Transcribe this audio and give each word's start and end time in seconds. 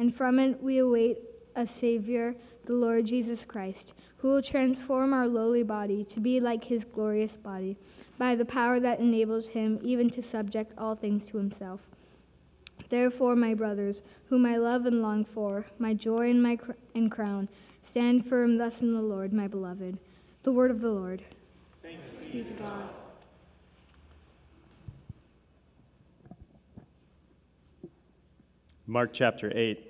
and 0.00 0.14
from 0.14 0.38
it 0.38 0.62
we 0.62 0.78
await 0.78 1.18
a 1.56 1.66
Savior, 1.66 2.34
the 2.64 2.72
Lord 2.72 3.04
Jesus 3.04 3.44
Christ, 3.44 3.92
who 4.16 4.28
will 4.28 4.42
transform 4.42 5.12
our 5.12 5.28
lowly 5.28 5.62
body 5.62 6.04
to 6.04 6.20
be 6.20 6.40
like 6.40 6.64
his 6.64 6.86
glorious 6.86 7.36
body, 7.36 7.76
by 8.16 8.34
the 8.34 8.46
power 8.46 8.80
that 8.80 8.98
enables 8.98 9.50
him 9.50 9.78
even 9.82 10.08
to 10.08 10.22
subject 10.22 10.72
all 10.78 10.94
things 10.94 11.26
to 11.26 11.36
himself. 11.36 11.86
Therefore, 12.88 13.36
my 13.36 13.52
brothers, 13.52 14.02
whom 14.30 14.46
I 14.46 14.56
love 14.56 14.86
and 14.86 15.02
long 15.02 15.22
for, 15.22 15.66
my 15.78 15.92
joy 15.92 16.30
and 16.30 16.42
my 16.42 16.56
cr- 16.56 16.72
and 16.94 17.10
crown, 17.10 17.50
stand 17.82 18.24
firm 18.26 18.56
thus 18.56 18.80
in 18.80 18.94
the 18.94 19.02
Lord, 19.02 19.34
my 19.34 19.48
beloved. 19.48 19.98
The 20.44 20.52
word 20.52 20.70
of 20.70 20.80
the 20.80 20.90
Lord. 20.90 21.22
Thanks 21.82 22.26
be 22.32 22.42
to 22.42 22.52
God. 22.54 22.88
Mark 28.86 29.10
chapter 29.12 29.52
8. 29.54 29.89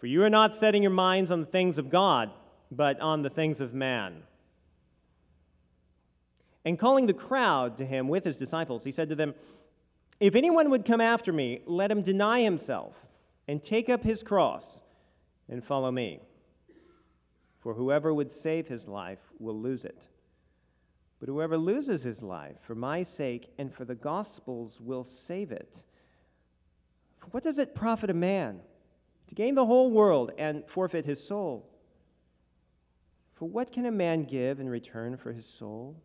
for 0.00 0.06
you 0.06 0.24
are 0.24 0.30
not 0.30 0.54
setting 0.54 0.82
your 0.82 0.90
minds 0.90 1.30
on 1.30 1.40
the 1.40 1.46
things 1.46 1.76
of 1.76 1.90
God, 1.90 2.30
but 2.72 2.98
on 3.00 3.20
the 3.20 3.28
things 3.28 3.60
of 3.60 3.74
man. 3.74 4.22
And 6.64 6.78
calling 6.78 7.06
the 7.06 7.12
crowd 7.12 7.76
to 7.76 7.84
him 7.84 8.08
with 8.08 8.24
his 8.24 8.38
disciples, 8.38 8.82
he 8.82 8.92
said 8.92 9.10
to 9.10 9.14
them, 9.14 9.34
If 10.18 10.34
anyone 10.34 10.70
would 10.70 10.86
come 10.86 11.02
after 11.02 11.34
me, 11.34 11.60
let 11.66 11.90
him 11.90 12.00
deny 12.00 12.40
himself 12.40 12.96
and 13.46 13.62
take 13.62 13.90
up 13.90 14.02
his 14.02 14.22
cross 14.22 14.82
and 15.50 15.62
follow 15.62 15.90
me. 15.90 16.20
For 17.58 17.74
whoever 17.74 18.14
would 18.14 18.30
save 18.30 18.68
his 18.68 18.88
life 18.88 19.20
will 19.38 19.58
lose 19.58 19.84
it. 19.84 20.08
But 21.18 21.28
whoever 21.28 21.58
loses 21.58 22.02
his 22.02 22.22
life 22.22 22.56
for 22.62 22.74
my 22.74 23.02
sake 23.02 23.52
and 23.58 23.70
for 23.70 23.84
the 23.84 23.94
gospel's 23.94 24.80
will 24.80 25.04
save 25.04 25.52
it. 25.52 25.84
For 27.18 27.26
what 27.32 27.42
does 27.42 27.58
it 27.58 27.74
profit 27.74 28.08
a 28.08 28.14
man 28.14 28.60
to 29.30 29.36
gain 29.36 29.54
the 29.54 29.64
whole 29.64 29.92
world 29.92 30.32
and 30.38 30.66
forfeit 30.66 31.06
his 31.06 31.24
soul? 31.24 31.64
For 33.32 33.48
what 33.48 33.70
can 33.70 33.86
a 33.86 33.92
man 33.92 34.24
give 34.24 34.58
in 34.58 34.68
return 34.68 35.16
for 35.16 35.32
his 35.32 35.46
soul? 35.46 36.02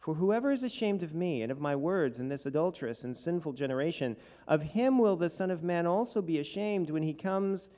For 0.00 0.12
whoever 0.12 0.52
is 0.52 0.62
ashamed 0.62 1.02
of 1.02 1.14
me 1.14 1.40
and 1.40 1.50
of 1.50 1.62
my 1.62 1.74
words 1.74 2.18
in 2.18 2.28
this 2.28 2.44
adulterous 2.44 3.04
and 3.04 3.16
sinful 3.16 3.54
generation, 3.54 4.18
of 4.46 4.60
him 4.60 4.98
will 4.98 5.16
the 5.16 5.30
Son 5.30 5.50
of 5.50 5.62
Man 5.62 5.86
also 5.86 6.20
be 6.20 6.40
ashamed 6.40 6.90
when 6.90 7.02
he 7.02 7.14
comes 7.14 7.70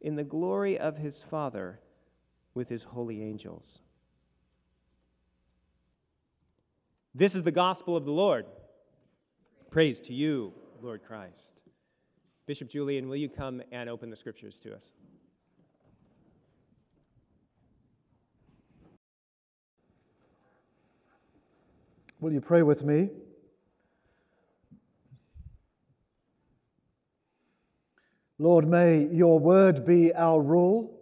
in 0.00 0.16
the 0.16 0.24
glory 0.24 0.76
of 0.76 0.96
his 0.96 1.22
Father 1.22 1.78
with 2.52 2.68
his 2.68 2.82
holy 2.82 3.22
angels. 3.22 3.80
This 7.14 7.36
is 7.36 7.44
the 7.44 7.52
gospel 7.52 7.96
of 7.96 8.06
the 8.06 8.12
Lord. 8.12 8.44
Praise 9.70 10.00
to 10.00 10.12
you, 10.12 10.52
Lord 10.82 11.04
Christ. 11.04 11.61
Bishop 12.46 12.68
Julian, 12.68 13.08
will 13.08 13.16
you 13.16 13.28
come 13.28 13.62
and 13.70 13.88
open 13.88 14.10
the 14.10 14.16
scriptures 14.16 14.58
to 14.58 14.74
us? 14.74 14.92
Will 22.20 22.32
you 22.32 22.40
pray 22.40 22.62
with 22.62 22.84
me? 22.84 23.10
Lord, 28.38 28.66
may 28.66 29.06
your 29.06 29.38
word 29.38 29.86
be 29.86 30.12
our 30.12 30.40
rule. 30.40 30.98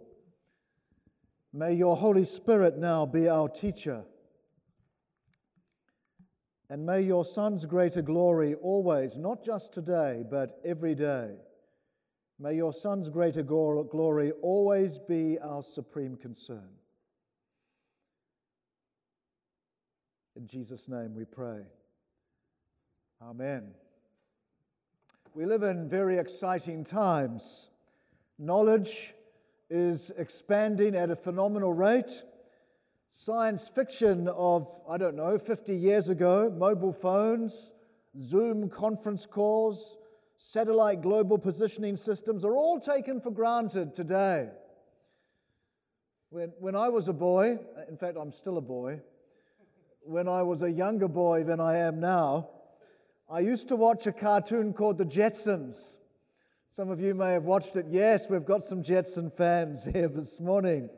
May 1.53 1.73
your 1.73 1.97
Holy 1.97 2.23
Spirit 2.23 2.77
now 2.77 3.05
be 3.05 3.27
our 3.27 3.49
teacher. 3.49 4.03
And 6.71 6.85
may 6.85 7.01
your 7.01 7.25
Son's 7.25 7.65
greater 7.65 8.01
glory 8.01 8.55
always, 8.55 9.17
not 9.17 9.43
just 9.43 9.73
today, 9.73 10.23
but 10.31 10.57
every 10.63 10.95
day, 10.95 11.31
may 12.39 12.55
your 12.55 12.71
Son's 12.71 13.09
greater 13.09 13.43
glory 13.43 14.31
always 14.41 14.97
be 14.97 15.37
our 15.39 15.63
supreme 15.63 16.15
concern. 16.15 16.69
In 20.37 20.47
Jesus' 20.47 20.87
name 20.87 21.13
we 21.13 21.25
pray. 21.25 21.59
Amen. 23.21 23.73
We 25.33 25.45
live 25.45 25.63
in 25.63 25.89
very 25.89 26.19
exciting 26.19 26.85
times. 26.85 27.69
Knowledge 28.39 29.13
is 29.69 30.09
expanding 30.17 30.95
at 30.95 31.11
a 31.11 31.17
phenomenal 31.17 31.73
rate. 31.73 32.23
Science 33.13 33.67
fiction 33.67 34.29
of, 34.29 34.69
I 34.89 34.95
don't 34.97 35.17
know, 35.17 35.37
50 35.37 35.75
years 35.75 36.07
ago, 36.07 36.49
mobile 36.49 36.93
phones, 36.93 37.73
Zoom 38.17 38.69
conference 38.69 39.25
calls, 39.25 39.97
satellite 40.37 41.01
global 41.01 41.37
positioning 41.37 41.97
systems 41.97 42.45
are 42.45 42.55
all 42.55 42.79
taken 42.79 43.19
for 43.19 43.29
granted 43.29 43.93
today. 43.93 44.47
When, 46.29 46.53
when 46.61 46.73
I 46.73 46.87
was 46.87 47.09
a 47.09 47.13
boy, 47.13 47.59
in 47.89 47.97
fact, 47.97 48.15
I'm 48.17 48.31
still 48.31 48.57
a 48.57 48.61
boy, 48.61 49.01
when 50.03 50.29
I 50.29 50.41
was 50.43 50.61
a 50.61 50.71
younger 50.71 51.09
boy 51.09 51.43
than 51.43 51.59
I 51.59 51.79
am 51.79 51.99
now, 51.99 52.47
I 53.29 53.41
used 53.41 53.67
to 53.67 53.75
watch 53.75 54.07
a 54.07 54.13
cartoon 54.13 54.71
called 54.71 54.97
The 54.97 55.03
Jetsons. 55.05 55.95
Some 56.69 56.89
of 56.89 57.01
you 57.01 57.13
may 57.13 57.33
have 57.33 57.43
watched 57.43 57.75
it. 57.75 57.87
Yes, 57.89 58.29
we've 58.29 58.45
got 58.45 58.63
some 58.63 58.81
Jetson 58.81 59.29
fans 59.29 59.83
here 59.93 60.07
this 60.07 60.39
morning. 60.39 60.89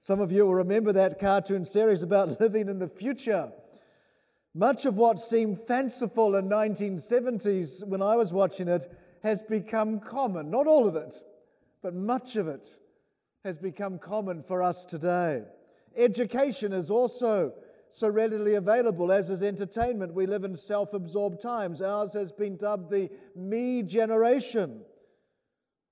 Some 0.00 0.20
of 0.20 0.32
you 0.32 0.46
will 0.46 0.54
remember 0.54 0.92
that 0.92 1.18
cartoon 1.18 1.64
series 1.64 2.02
about 2.02 2.40
living 2.40 2.68
in 2.68 2.78
the 2.78 2.88
future. 2.88 3.50
Much 4.54 4.86
of 4.86 4.96
what 4.96 5.20
seemed 5.20 5.58
fanciful 5.58 6.36
in 6.36 6.48
1970s 6.48 7.86
when 7.86 8.02
I 8.02 8.16
was 8.16 8.32
watching 8.32 8.68
it 8.68 8.90
has 9.22 9.42
become 9.42 10.00
common. 10.00 10.50
Not 10.50 10.66
all 10.66 10.88
of 10.88 10.96
it, 10.96 11.22
but 11.82 11.94
much 11.94 12.36
of 12.36 12.48
it 12.48 12.66
has 13.44 13.58
become 13.58 13.98
common 13.98 14.42
for 14.42 14.62
us 14.62 14.84
today. 14.84 15.42
Education 15.96 16.72
is 16.72 16.90
also 16.90 17.52
so 17.90 18.08
readily 18.08 18.54
available, 18.54 19.10
as 19.10 19.30
is 19.30 19.42
entertainment. 19.42 20.12
We 20.14 20.26
live 20.26 20.44
in 20.44 20.54
self 20.54 20.92
absorbed 20.92 21.40
times. 21.40 21.80
Ours 21.80 22.12
has 22.12 22.32
been 22.32 22.56
dubbed 22.56 22.90
the 22.90 23.10
me 23.34 23.82
generation. 23.82 24.82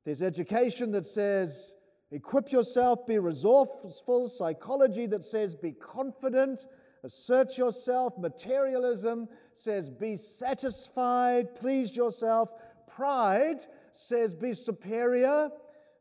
There's 0.04 0.22
education 0.22 0.92
that 0.92 1.06
says, 1.06 1.72
equip 2.10 2.52
yourself, 2.52 3.06
be 3.06 3.18
resourceful, 3.18 4.28
psychology 4.28 5.06
that 5.06 5.24
says, 5.24 5.54
be 5.54 5.72
confident, 5.72 6.66
assert 7.04 7.58
yourself, 7.58 8.16
materialism 8.18 9.28
says, 9.54 9.90
be 9.90 10.16
satisfied, 10.16 11.54
please 11.54 11.96
yourself, 11.96 12.50
pride 12.88 13.66
says, 13.92 14.34
be 14.34 14.52
superior, 14.52 15.50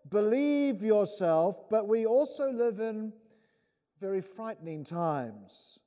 believe 0.10 0.84
yourself, 0.84 1.69
but 1.69 1.88
we 1.88 2.06
also 2.06 2.52
live 2.52 2.80
in 2.80 3.12
very 4.00 4.22
frightening 4.22 4.84
times. 4.84 5.80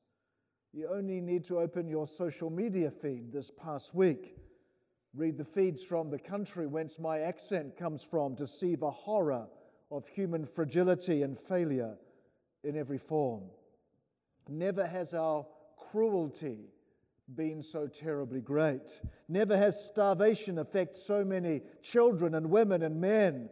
You 0.72 0.88
only 0.92 1.20
need 1.20 1.44
to 1.44 1.58
open 1.58 1.88
your 1.88 2.06
social 2.06 2.50
media 2.50 2.90
feed 2.90 3.32
this 3.32 3.50
past 3.50 3.94
week. 3.94 4.36
Read 5.14 5.38
the 5.38 5.44
feeds 5.44 5.82
from 5.82 6.10
the 6.10 6.18
country 6.18 6.66
whence 6.66 6.98
my 6.98 7.20
accent 7.20 7.76
comes 7.76 8.02
from 8.02 8.36
to 8.36 8.46
see 8.46 8.74
the 8.74 8.90
horror 8.90 9.46
of 9.90 10.08
human 10.08 10.44
fragility 10.44 11.22
and 11.22 11.38
failure 11.38 11.96
in 12.64 12.76
every 12.76 12.98
form. 12.98 13.42
Never 14.48 14.86
has 14.86 15.14
our 15.14 15.46
cruelty 15.76 16.70
been 17.34 17.62
so 17.62 17.86
terribly 17.86 18.40
great. 18.40 19.00
Never 19.28 19.56
has 19.56 19.84
starvation 19.84 20.58
affected 20.58 21.00
so 21.00 21.24
many 21.24 21.62
children 21.82 22.34
and 22.34 22.50
women 22.50 22.82
and 22.82 23.00
men 23.00 23.50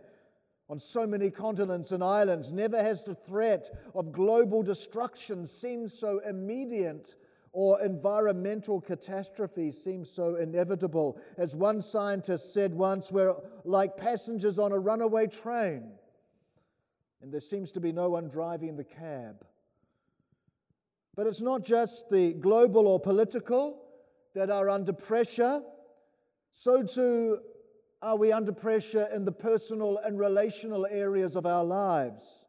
on 0.68 0.78
so 0.78 1.06
many 1.06 1.30
continents 1.30 1.92
and 1.92 2.02
islands. 2.02 2.52
Never 2.52 2.82
has 2.82 3.04
the 3.04 3.14
threat 3.14 3.70
of 3.94 4.12
global 4.12 4.62
destruction 4.62 5.46
seemed 5.46 5.92
so 5.92 6.20
immediate 6.28 7.14
or 7.52 7.80
environmental 7.80 8.80
catastrophe 8.80 9.70
seemed 9.70 10.06
so 10.06 10.34
inevitable. 10.34 11.18
As 11.38 11.54
one 11.54 11.80
scientist 11.80 12.52
said 12.52 12.74
once, 12.74 13.10
we're 13.10 13.34
like 13.64 13.96
passengers 13.96 14.58
on 14.58 14.72
a 14.72 14.78
runaway 14.78 15.26
train, 15.26 15.92
and 17.26 17.32
there 17.32 17.40
seems 17.40 17.72
to 17.72 17.80
be 17.80 17.90
no 17.90 18.08
one 18.10 18.28
driving 18.28 18.76
the 18.76 18.84
cab. 18.84 19.44
But 21.16 21.26
it's 21.26 21.40
not 21.40 21.64
just 21.64 22.08
the 22.08 22.34
global 22.34 22.86
or 22.86 23.00
political 23.00 23.82
that 24.36 24.48
are 24.48 24.70
under 24.70 24.92
pressure, 24.92 25.60
so 26.52 26.84
too 26.84 27.40
are 28.00 28.16
we 28.16 28.30
under 28.30 28.52
pressure 28.52 29.08
in 29.12 29.24
the 29.24 29.32
personal 29.32 29.98
and 30.04 30.20
relational 30.20 30.86
areas 30.86 31.34
of 31.34 31.46
our 31.46 31.64
lives. 31.64 32.46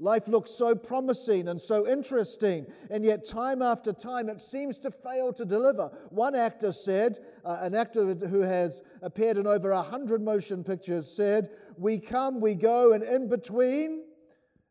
Life 0.00 0.26
looks 0.26 0.50
so 0.50 0.74
promising 0.74 1.46
and 1.46 1.60
so 1.60 1.86
interesting, 1.86 2.66
and 2.90 3.04
yet, 3.04 3.24
time 3.24 3.62
after 3.62 3.92
time, 3.92 4.28
it 4.28 4.40
seems 4.40 4.80
to 4.80 4.90
fail 4.90 5.32
to 5.34 5.44
deliver. 5.44 5.88
One 6.08 6.34
actor 6.34 6.72
said, 6.72 7.20
uh, 7.44 7.58
an 7.60 7.76
actor 7.76 8.14
who 8.14 8.40
has 8.40 8.82
appeared 9.02 9.36
in 9.36 9.46
over 9.46 9.70
a 9.70 9.82
hundred 9.82 10.20
motion 10.20 10.64
pictures 10.64 11.08
said, 11.08 11.50
We 11.80 11.98
come, 11.98 12.42
we 12.42 12.56
go, 12.56 12.92
and 12.92 13.02
in 13.02 13.26
between, 13.26 14.02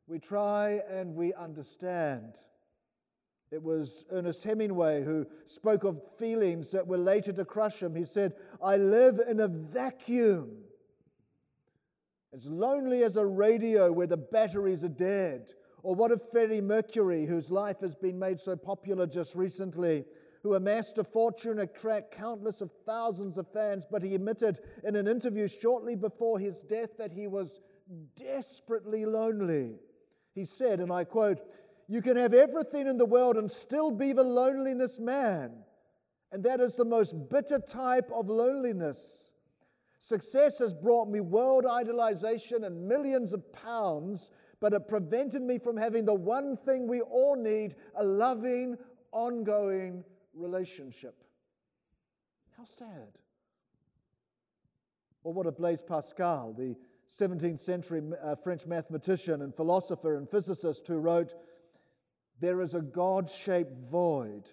we 0.06 0.20
try 0.20 0.82
and 0.88 1.16
we 1.16 1.34
understand. 1.34 2.36
It 3.50 3.64
was 3.64 4.06
Ernest 4.12 4.44
Hemingway 4.44 5.04
who 5.04 5.26
spoke 5.46 5.86
of 5.86 6.00
feelings 6.20 6.70
that 6.70 6.86
were 6.86 7.00
later 7.00 7.34
to 7.34 7.46
crush 7.46 7.82
him. 7.82 7.96
He 7.96 8.06
said, 8.06 8.34
I 8.64 8.78
live 8.78 9.20
in 9.28 9.40
a 9.40 9.48
vacuum 9.48 10.52
as 12.32 12.46
lonely 12.46 13.02
as 13.02 13.16
a 13.16 13.26
radio 13.26 13.92
where 13.92 14.06
the 14.06 14.16
batteries 14.16 14.84
are 14.84 14.88
dead. 14.88 15.50
Or 15.82 15.96
what 15.96 16.12
of 16.12 16.22
Freddie 16.30 16.62
Mercury, 16.62 17.26
whose 17.26 17.50
life 17.50 17.80
has 17.80 17.96
been 17.96 18.20
made 18.20 18.40
so 18.40 18.56
popular 18.56 19.08
just 19.08 19.34
recently, 19.34 20.06
who 20.42 20.56
amassed 20.56 20.98
a 20.98 21.04
fortune, 21.04 21.60
attract 21.60 22.12
countless 22.12 22.62
of 22.62 22.72
thousands 22.86 23.38
of 23.38 23.52
fans, 23.52 23.86
but 23.90 24.02
he 24.02 24.16
admitted 24.16 24.60
in 24.84 24.96
an 24.96 25.08
interview 25.08 25.48
shortly 25.48 25.96
before 25.96 26.40
his 26.40 26.62
death 26.62 26.92
that 26.98 27.12
he 27.12 27.28
was 27.28 27.60
desperately 28.16 29.06
lonely. 29.06 29.76
He 30.34 30.46
said, 30.46 30.80
and 30.80 30.92
I 30.92 31.04
quote, 31.04 31.42
You 31.88 32.02
can 32.02 32.16
have 32.16 32.34
everything 32.34 32.88
in 32.88 32.98
the 32.98 33.06
world 33.06 33.36
and 33.36 33.50
still 33.50 33.92
be 33.92 34.14
the 34.14 34.24
loneliness 34.24 35.00
man. 35.00 35.52
And 36.32 36.44
that 36.44 36.62
is 36.62 36.76
the 36.76 36.86
most 36.86 37.16
bitter 37.30 37.60
type 37.60 38.10
of 38.14 38.30
loneliness. 38.30 39.32
Success 39.98 40.60
has 40.60 40.74
brought 40.74 41.10
me 41.10 41.20
world 41.20 41.66
idolization 41.66 42.66
and 42.66 42.88
millions 42.88 43.34
of 43.34 43.52
pounds, 43.52 44.32
but 44.62 44.72
it 44.72 44.88
prevented 44.88 45.42
me 45.42 45.58
from 45.58 45.76
having 45.76 46.06
the 46.06 46.14
one 46.14 46.56
thing 46.56 46.88
we 46.88 47.02
all 47.02 47.36
need 47.36 47.76
a 47.96 48.04
loving, 48.04 48.78
ongoing 49.12 50.04
relationship. 50.40 51.24
How 52.58 52.64
sad. 52.64 53.18
Or 55.24 55.34
what 55.34 55.48
of 55.48 55.58
Blaise 55.58 55.82
Pascal, 55.82 56.54
the 56.54 56.76
17th 57.10 57.60
century 57.60 58.02
uh, 58.24 58.36
French 58.36 58.66
mathematician 58.66 59.42
and 59.42 59.56
philosopher 59.56 60.16
and 60.16 60.30
physicist 60.30 60.88
who 60.88 60.98
wrote, 60.98 61.34
There 62.40 62.62
is 62.62 62.76
a 62.76 62.82
God 62.82 63.30
shaped 63.30 63.78
void 63.90 64.50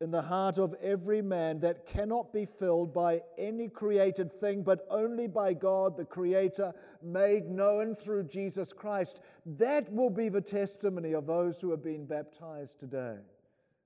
in 0.00 0.10
the 0.10 0.22
heart 0.22 0.58
of 0.58 0.74
every 0.82 1.22
man 1.22 1.60
that 1.60 1.86
cannot 1.86 2.32
be 2.32 2.44
filled 2.44 2.92
by 2.92 3.22
any 3.38 3.68
created 3.68 4.32
thing, 4.40 4.62
but 4.62 4.86
only 4.90 5.26
by 5.26 5.54
God, 5.54 5.96
the 5.96 6.04
Creator, 6.04 6.74
made 7.02 7.48
known 7.48 7.94
through 7.94 8.24
Jesus 8.24 8.72
Christ. 8.72 9.20
That 9.46 9.90
will 9.92 10.10
be 10.10 10.28
the 10.28 10.40
testimony 10.40 11.14
of 11.14 11.26
those 11.26 11.60
who 11.60 11.70
have 11.70 11.82
been 11.82 12.04
baptized 12.04 12.80
today. 12.80 13.16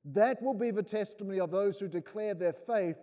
That 0.05 0.43
will 0.43 0.55
be 0.55 0.71
the 0.71 0.83
testimony 0.83 1.41
of 1.41 1.50
those 1.50 1.79
who 1.79 1.89
declare 1.89 2.35
their 2.35 2.53
faith 2.53 2.97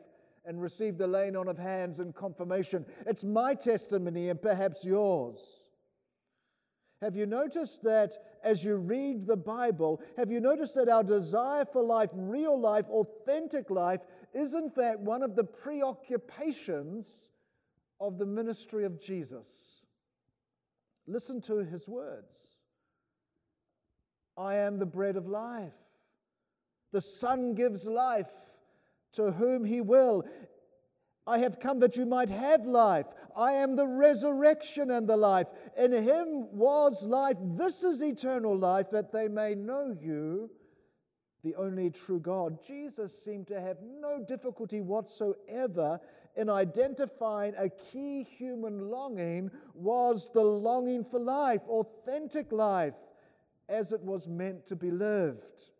and 0.45 0.61
receive 0.61 0.97
the 0.97 1.07
laying 1.07 1.35
on 1.35 1.47
of 1.47 1.57
hands 1.57 1.99
and 1.99 2.13
confirmation. 2.13 2.85
It's 3.05 3.23
my 3.23 3.55
testimony 3.55 4.29
and 4.29 4.41
perhaps 4.41 4.83
yours. 4.83 5.39
Have 7.01 7.15
you 7.15 7.25
noticed 7.25 7.83
that 7.83 8.13
as 8.43 8.63
you 8.63 8.75
read 8.75 9.27
the 9.27 9.37
Bible, 9.37 10.01
have 10.17 10.31
you 10.31 10.39
noticed 10.39 10.75
that 10.75 10.87
our 10.87 11.03
desire 11.03 11.65
for 11.65 11.83
life, 11.83 12.09
real 12.13 12.59
life, 12.59 12.85
authentic 12.89 13.69
life, 13.69 14.01
is 14.33 14.53
in 14.53 14.69
fact 14.69 14.99
one 14.99 15.21
of 15.21 15.35
the 15.35 15.43
preoccupations 15.43 17.29
of 17.99 18.17
the 18.17 18.25
ministry 18.25 18.85
of 18.85 19.01
Jesus? 19.01 19.83
Listen 21.07 21.41
to 21.41 21.57
his 21.57 21.87
words 21.87 22.55
I 24.37 24.55
am 24.55 24.79
the 24.79 24.85
bread 24.85 25.15
of 25.15 25.27
life. 25.27 25.73
The 26.95 27.01
Son 27.01 27.55
gives 27.55 27.85
life 27.85 28.31
to 29.15 29.29
whom 29.29 29.65
he 29.65 29.81
will. 29.81 30.23
I 31.27 31.39
have 31.39 31.59
come 31.59 31.81
that 31.81 31.97
you 31.97 32.05
might 32.05 32.29
have 32.29 32.65
life. 32.65 33.07
I 33.35 33.51
am 33.51 33.75
the 33.75 33.85
resurrection 33.85 34.91
and 34.91 35.05
the 35.05 35.17
life. 35.17 35.47
In 35.77 35.91
him 35.91 36.47
was 36.53 37.03
life. 37.03 37.35
This 37.41 37.83
is 37.83 38.01
eternal 38.01 38.57
life, 38.57 38.91
that 38.91 39.11
they 39.11 39.27
may 39.27 39.55
know 39.55 39.93
you, 39.99 40.49
the 41.43 41.53
only 41.55 41.89
true 41.89 42.21
God. 42.21 42.65
Jesus 42.65 43.11
seemed 43.25 43.47
to 43.47 43.59
have 43.59 43.79
no 43.81 44.23
difficulty 44.25 44.79
whatsoever 44.79 45.99
in 46.37 46.49
identifying 46.49 47.55
a 47.57 47.67
key 47.67 48.23
human 48.23 48.89
longing 48.89 49.51
was 49.73 50.31
the 50.33 50.45
longing 50.45 51.03
for 51.03 51.19
life, 51.19 51.63
authentic 51.67 52.53
life, 52.53 52.95
as 53.67 53.91
it 53.91 54.01
was 54.01 54.29
meant 54.29 54.65
to 54.67 54.77
be 54.77 54.91
lived. 54.91 55.71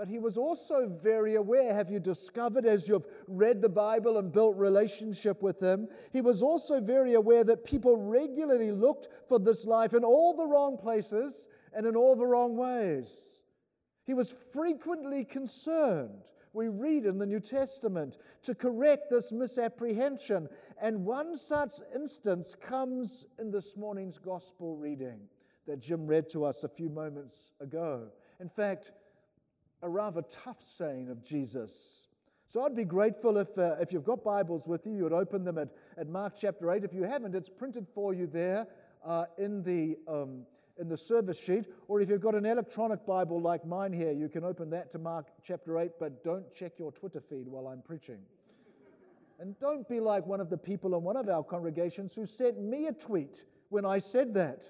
But 0.00 0.08
he 0.08 0.18
was 0.18 0.38
also 0.38 0.88
very 1.02 1.34
aware, 1.34 1.74
have 1.74 1.90
you 1.90 2.00
discovered 2.00 2.64
as 2.64 2.88
you've 2.88 3.04
read 3.28 3.60
the 3.60 3.68
Bible 3.68 4.16
and 4.16 4.32
built 4.32 4.56
relationship 4.56 5.42
with 5.42 5.60
him? 5.60 5.88
He 6.10 6.22
was 6.22 6.42
also 6.42 6.80
very 6.80 7.12
aware 7.12 7.44
that 7.44 7.66
people 7.66 7.98
regularly 7.98 8.72
looked 8.72 9.08
for 9.28 9.38
this 9.38 9.66
life 9.66 9.92
in 9.92 10.02
all 10.02 10.34
the 10.34 10.46
wrong 10.46 10.78
places 10.78 11.48
and 11.74 11.84
in 11.84 11.96
all 11.96 12.16
the 12.16 12.24
wrong 12.24 12.56
ways. 12.56 13.42
He 14.06 14.14
was 14.14 14.34
frequently 14.54 15.22
concerned, 15.22 16.30
we 16.54 16.68
read 16.68 17.04
in 17.04 17.18
the 17.18 17.26
New 17.26 17.40
Testament, 17.40 18.16
to 18.44 18.54
correct 18.54 19.10
this 19.10 19.32
misapprehension. 19.32 20.48
And 20.80 21.04
one 21.04 21.36
such 21.36 21.72
instance 21.94 22.54
comes 22.54 23.26
in 23.38 23.50
this 23.50 23.76
morning's 23.76 24.16
gospel 24.16 24.78
reading 24.78 25.20
that 25.66 25.78
Jim 25.78 26.06
read 26.06 26.30
to 26.30 26.46
us 26.46 26.64
a 26.64 26.68
few 26.70 26.88
moments 26.88 27.52
ago. 27.60 28.06
In 28.40 28.48
fact, 28.48 28.92
a 29.82 29.88
rather 29.88 30.22
tough 30.44 30.62
saying 30.62 31.08
of 31.10 31.24
Jesus. 31.24 32.08
So 32.46 32.64
I'd 32.64 32.74
be 32.74 32.84
grateful 32.84 33.38
if, 33.38 33.56
uh, 33.56 33.76
if 33.80 33.92
you've 33.92 34.04
got 34.04 34.24
Bibles 34.24 34.66
with 34.66 34.84
you, 34.84 34.92
you 34.92 35.04
would 35.04 35.12
open 35.12 35.44
them 35.44 35.56
at, 35.56 35.68
at 35.96 36.08
Mark 36.08 36.34
chapter 36.40 36.72
8. 36.72 36.82
If 36.82 36.92
you 36.92 37.04
haven't, 37.04 37.34
it's 37.34 37.48
printed 37.48 37.86
for 37.94 38.12
you 38.12 38.26
there 38.26 38.66
uh, 39.06 39.26
in, 39.38 39.62
the, 39.62 39.96
um, 40.08 40.42
in 40.76 40.88
the 40.88 40.96
service 40.96 41.38
sheet. 41.38 41.66
Or 41.86 42.00
if 42.00 42.10
you've 42.10 42.20
got 42.20 42.34
an 42.34 42.44
electronic 42.44 43.06
Bible 43.06 43.40
like 43.40 43.64
mine 43.64 43.92
here, 43.92 44.10
you 44.10 44.28
can 44.28 44.44
open 44.44 44.68
that 44.70 44.90
to 44.92 44.98
Mark 44.98 45.28
chapter 45.46 45.78
8, 45.78 45.92
but 46.00 46.24
don't 46.24 46.52
check 46.52 46.72
your 46.76 46.90
Twitter 46.90 47.20
feed 47.20 47.46
while 47.46 47.68
I'm 47.68 47.82
preaching. 47.82 48.18
and 49.38 49.58
don't 49.60 49.88
be 49.88 50.00
like 50.00 50.26
one 50.26 50.40
of 50.40 50.50
the 50.50 50.58
people 50.58 50.96
in 50.96 51.04
one 51.04 51.16
of 51.16 51.28
our 51.28 51.44
congregations 51.44 52.14
who 52.14 52.26
sent 52.26 52.60
me 52.60 52.88
a 52.88 52.92
tweet 52.92 53.44
when 53.68 53.86
I 53.86 53.98
said 53.98 54.34
that. 54.34 54.68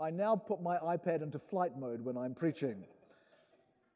I 0.00 0.10
now 0.10 0.36
put 0.36 0.62
my 0.62 0.78
iPad 0.78 1.22
into 1.22 1.38
flight 1.38 1.78
mode 1.78 2.04
when 2.04 2.16
I'm 2.16 2.34
preaching. 2.34 2.84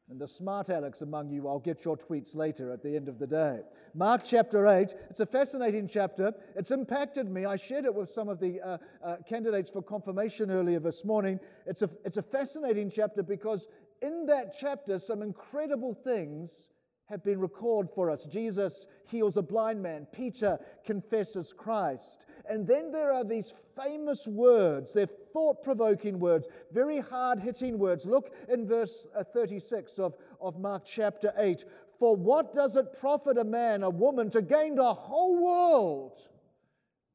And 0.09 0.21
the 0.21 0.27
smart 0.27 0.69
Alex 0.69 1.01
among 1.01 1.29
you, 1.29 1.49
I'll 1.49 1.59
get 1.59 1.83
your 1.83 1.97
tweets 1.97 2.33
later 2.33 2.71
at 2.71 2.81
the 2.81 2.95
end 2.95 3.09
of 3.09 3.19
the 3.19 3.27
day. 3.27 3.59
Mark 3.93 4.21
chapter 4.23 4.65
8, 4.65 4.93
it's 5.09 5.19
a 5.19 5.25
fascinating 5.25 5.89
chapter. 5.91 6.33
It's 6.55 6.71
impacted 6.71 7.29
me. 7.29 7.43
I 7.43 7.57
shared 7.57 7.83
it 7.83 7.93
with 7.93 8.09
some 8.09 8.29
of 8.29 8.39
the 8.39 8.61
uh, 8.61 8.77
uh, 9.03 9.15
candidates 9.27 9.69
for 9.69 9.81
confirmation 9.81 10.49
earlier 10.49 10.79
this 10.79 11.03
morning. 11.03 11.41
It's 11.65 11.81
a, 11.81 11.89
it's 12.05 12.15
a 12.15 12.21
fascinating 12.21 12.89
chapter 12.89 13.21
because 13.21 13.67
in 14.01 14.25
that 14.27 14.55
chapter, 14.57 14.97
some 14.97 15.21
incredible 15.21 15.93
things 15.93 16.69
have 17.09 17.23
been 17.23 17.39
recorded 17.39 17.89
for 17.93 18.09
us. 18.09 18.25
Jesus 18.25 18.87
heals 19.05 19.37
a 19.37 19.41
blind 19.41 19.81
man, 19.81 20.07
Peter 20.13 20.59
confesses 20.85 21.53
Christ. 21.53 22.25
And 22.49 22.67
then 22.67 22.91
there 22.91 23.11
are 23.11 23.23
these 23.23 23.53
famous 23.81 24.27
words, 24.27 24.93
they're 24.93 25.09
thought 25.37 25.61
provoking 25.61 26.17
words, 26.17 26.47
very 26.71 26.97
hard 26.97 27.37
hitting 27.37 27.77
words. 27.77 28.07
Look 28.07 28.33
in 28.49 28.65
verse 28.65 29.05
uh, 29.15 29.23
36 29.23 29.99
of, 29.99 30.15
of 30.41 30.59
Mark 30.59 30.83
chapter 30.83 31.31
8. 31.37 31.63
For 31.99 32.15
what 32.15 32.55
does 32.55 32.75
it 32.75 32.99
profit 32.99 33.37
a 33.37 33.43
man, 33.43 33.83
a 33.83 33.89
woman, 33.89 34.31
to 34.31 34.41
gain 34.41 34.73
the 34.73 34.93
whole 34.95 35.37
world 35.37 36.19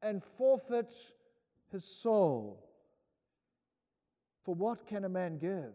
and 0.02 0.23
forfeit 0.38 0.95
his 1.73 1.85
soul? 1.85 2.64
For 4.45 4.55
what 4.55 4.87
can 4.87 5.05
a 5.05 5.09
man 5.09 5.38
give 5.38 5.75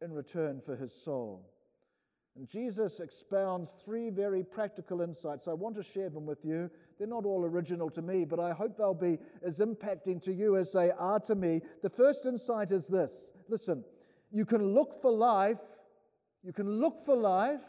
in 0.00 0.10
return 0.10 0.62
for 0.64 0.74
his 0.74 0.94
soul. 0.94 1.50
And 2.34 2.48
Jesus 2.48 2.98
expounds 2.98 3.72
three 3.84 4.08
very 4.08 4.42
practical 4.42 5.02
insights. 5.02 5.48
I 5.48 5.52
want 5.52 5.76
to 5.76 5.82
share 5.82 6.08
them 6.08 6.24
with 6.24 6.46
you. 6.46 6.70
They're 6.98 7.08
not 7.08 7.24
all 7.24 7.44
original 7.44 7.90
to 7.90 8.02
me, 8.02 8.24
but 8.24 8.40
I 8.40 8.52
hope 8.52 8.76
they'll 8.76 8.94
be 8.94 9.18
as 9.42 9.58
impacting 9.58 10.22
to 10.22 10.32
you 10.32 10.56
as 10.56 10.72
they 10.72 10.90
are 10.92 11.20
to 11.20 11.34
me. 11.34 11.60
The 11.82 11.90
first 11.90 12.26
insight 12.26 12.70
is 12.70 12.86
this 12.86 13.32
listen, 13.48 13.84
you 14.30 14.44
can 14.44 14.74
look 14.74 15.00
for 15.00 15.10
life, 15.10 15.58
you 16.42 16.52
can 16.52 16.80
look 16.80 17.04
for 17.04 17.16
life 17.16 17.60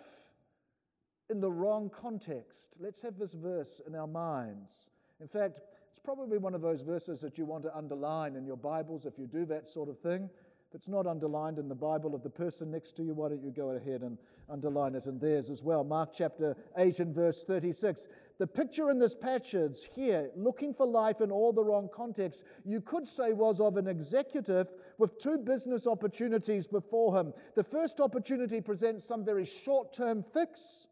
in 1.29 1.41
the 1.41 1.51
wrong 1.51 1.89
context. 1.89 2.75
Let's 2.79 3.01
have 3.01 3.17
this 3.17 3.34
verse 3.34 3.82
in 3.88 3.96
our 3.96 4.08
minds. 4.08 4.89
In 5.20 5.27
fact, 5.27 5.60
it's 5.89 6.00
probably 6.00 6.38
one 6.38 6.53
of 6.53 6.62
those 6.62 6.82
verses 6.82 7.22
that 7.22 7.38
you 7.38 7.46
want 7.46 7.63
to 7.63 7.75
underline 7.75 8.36
in 8.36 8.46
your 8.46 8.58
Bibles 8.58 9.05
if 9.05 9.17
you 9.17 9.27
do 9.27 9.46
that 9.46 9.67
sort 9.67 9.89
of 9.89 9.98
thing. 10.00 10.29
It's 10.75 10.89
not 10.89 11.08
underlined 11.08 11.58
in 11.58 11.70
the 11.70 11.74
Bible 11.74 12.13
of 12.13 12.22
the 12.22 12.29
person 12.29 12.70
next 12.70 12.98
to 12.98 13.03
you, 13.03 13.13
why 13.13 13.29
don't 13.29 13.41
you 13.41 13.50
go 13.50 13.70
ahead 13.70 14.01
and 14.01 14.17
underline 14.50 14.94
it 14.94 15.05
in 15.05 15.17
theirs 15.17 15.50
as 15.50 15.63
well? 15.63 15.86
Mark 15.86 16.10
chapter 16.13 16.53
8 16.77 17.00
and 17.00 17.15
verse 17.15 17.46
36. 17.46 18.10
The 18.39 18.46
picture 18.46 18.89
in 18.89 19.00
this 19.00 19.15
passage 19.15 19.89
here, 19.96 20.32
looking 20.36 20.74
for 20.74 20.86
life 20.86 21.22
in 21.22 21.32
all 21.32 21.53
the 21.53 21.63
wrong 21.63 21.88
context, 21.96 22.44
you 22.65 22.82
could 22.82 23.08
say 23.08 23.32
was 23.32 23.62
of 23.62 23.77
an 23.77 23.88
executive 23.88 24.67
with 24.98 25.17
two 25.17 25.38
business 25.38 25.88
opportunities 25.88 26.67
before 26.67 27.17
him. 27.17 27.34
The 27.55 27.63
first 27.63 28.01
opportunity 28.01 28.60
presents 28.60 29.05
some 29.05 29.24
very 29.24 29.46
short 29.46 29.94
term 29.94 30.24
fix 30.24 30.88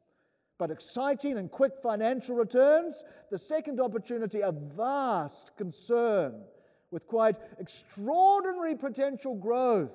but 0.59 0.71
exciting 0.71 1.37
and 1.39 1.51
quick 1.51 1.73
financial 1.81 2.35
returns. 2.35 3.03
The 3.31 3.39
second 3.39 3.81
opportunity, 3.81 4.39
a 4.41 4.53
vast 4.53 5.57
concern 5.57 6.43
with 6.93 7.07
quite 7.07 7.35
extraordinary 7.59 8.75
potential 8.75 9.33
growth 9.35 9.91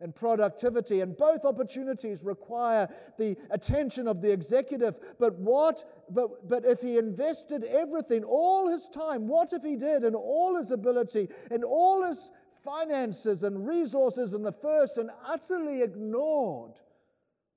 and 0.00 0.14
productivity. 0.14 1.00
And 1.00 1.14
both 1.16 1.44
opportunities 1.44 2.22
require 2.22 2.88
the 3.18 3.36
attention 3.50 4.08
of 4.08 4.22
the 4.22 4.32
executive. 4.32 4.94
But 5.18 5.36
what, 5.38 6.06
but, 6.08 6.48
but 6.48 6.64
if 6.64 6.80
he 6.80 6.96
invested 6.96 7.64
everything, 7.64 8.24
all 8.24 8.68
his 8.68 8.88
time, 8.88 9.26
what 9.26 9.52
if 9.52 9.62
he 9.62 9.76
did, 9.76 10.04
and 10.04 10.16
all 10.16 10.56
his 10.56 10.70
ability, 10.70 11.28
and 11.50 11.64
all 11.64 12.02
his 12.02 12.30
finances 12.64 13.42
and 13.42 13.66
resources 13.66 14.32
in 14.32 14.42
the 14.42 14.52
first, 14.52 14.96
and 14.96 15.10
utterly 15.26 15.82
ignored 15.82 16.74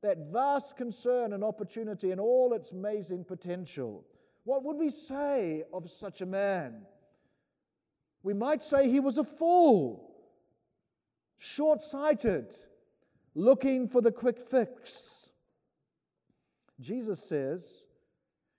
that 0.02 0.18
vast 0.34 0.76
concern 0.76 1.32
and 1.32 1.44
opportunity 1.44 2.12
and 2.12 2.20
all 2.20 2.54
its 2.54 2.72
amazing 2.72 3.24
potential? 3.24 4.04
What 4.44 4.66
would 4.66 4.78
we 4.78 4.90
say 4.90 5.64
of 5.72 5.90
such 5.90 6.20
a 6.20 6.26
man? 6.26 6.82
We 8.24 8.34
might 8.34 8.64
say 8.64 8.90
he 8.90 9.02
was 9.02 9.18
a 9.18 9.24
fool 9.24 10.10
short 11.38 11.82
sighted, 11.82 12.56
looking 13.36 13.90
for 13.90 14.02
the 14.02 14.12
quick 14.12 14.40
fix. 14.40 15.32
Jesus 16.80 17.22
says, 17.22 17.86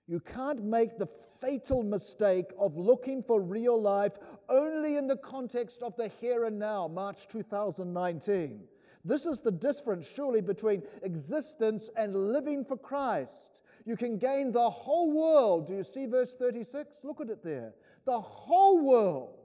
You 0.07 0.19
can't 0.19 0.63
make 0.63 0.97
the 0.97 1.09
fatal 1.41 1.83
mistake 1.83 2.51
of 2.59 2.77
looking 2.77 3.23
for 3.23 3.41
real 3.41 3.81
life 3.81 4.13
only 4.49 4.97
in 4.97 5.07
the 5.07 5.17
context 5.17 5.81
of 5.81 5.95
the 5.97 6.07
here 6.21 6.45
and 6.45 6.59
now, 6.59 6.87
March 6.87 7.27
2019. 7.27 8.61
This 9.03 9.25
is 9.25 9.39
the 9.39 9.51
difference, 9.51 10.07
surely, 10.07 10.41
between 10.41 10.83
existence 11.03 11.89
and 11.95 12.31
living 12.31 12.63
for 12.63 12.77
Christ. 12.77 13.59
You 13.85 13.97
can 13.97 14.17
gain 14.17 14.51
the 14.51 14.69
whole 14.69 15.11
world. 15.11 15.67
Do 15.67 15.73
you 15.73 15.83
see 15.83 16.07
verse 16.07 16.35
36? 16.35 17.03
Look 17.03 17.21
at 17.21 17.29
it 17.29 17.43
there. 17.43 17.73
The 18.05 18.19
whole 18.19 18.83
world 18.83 19.44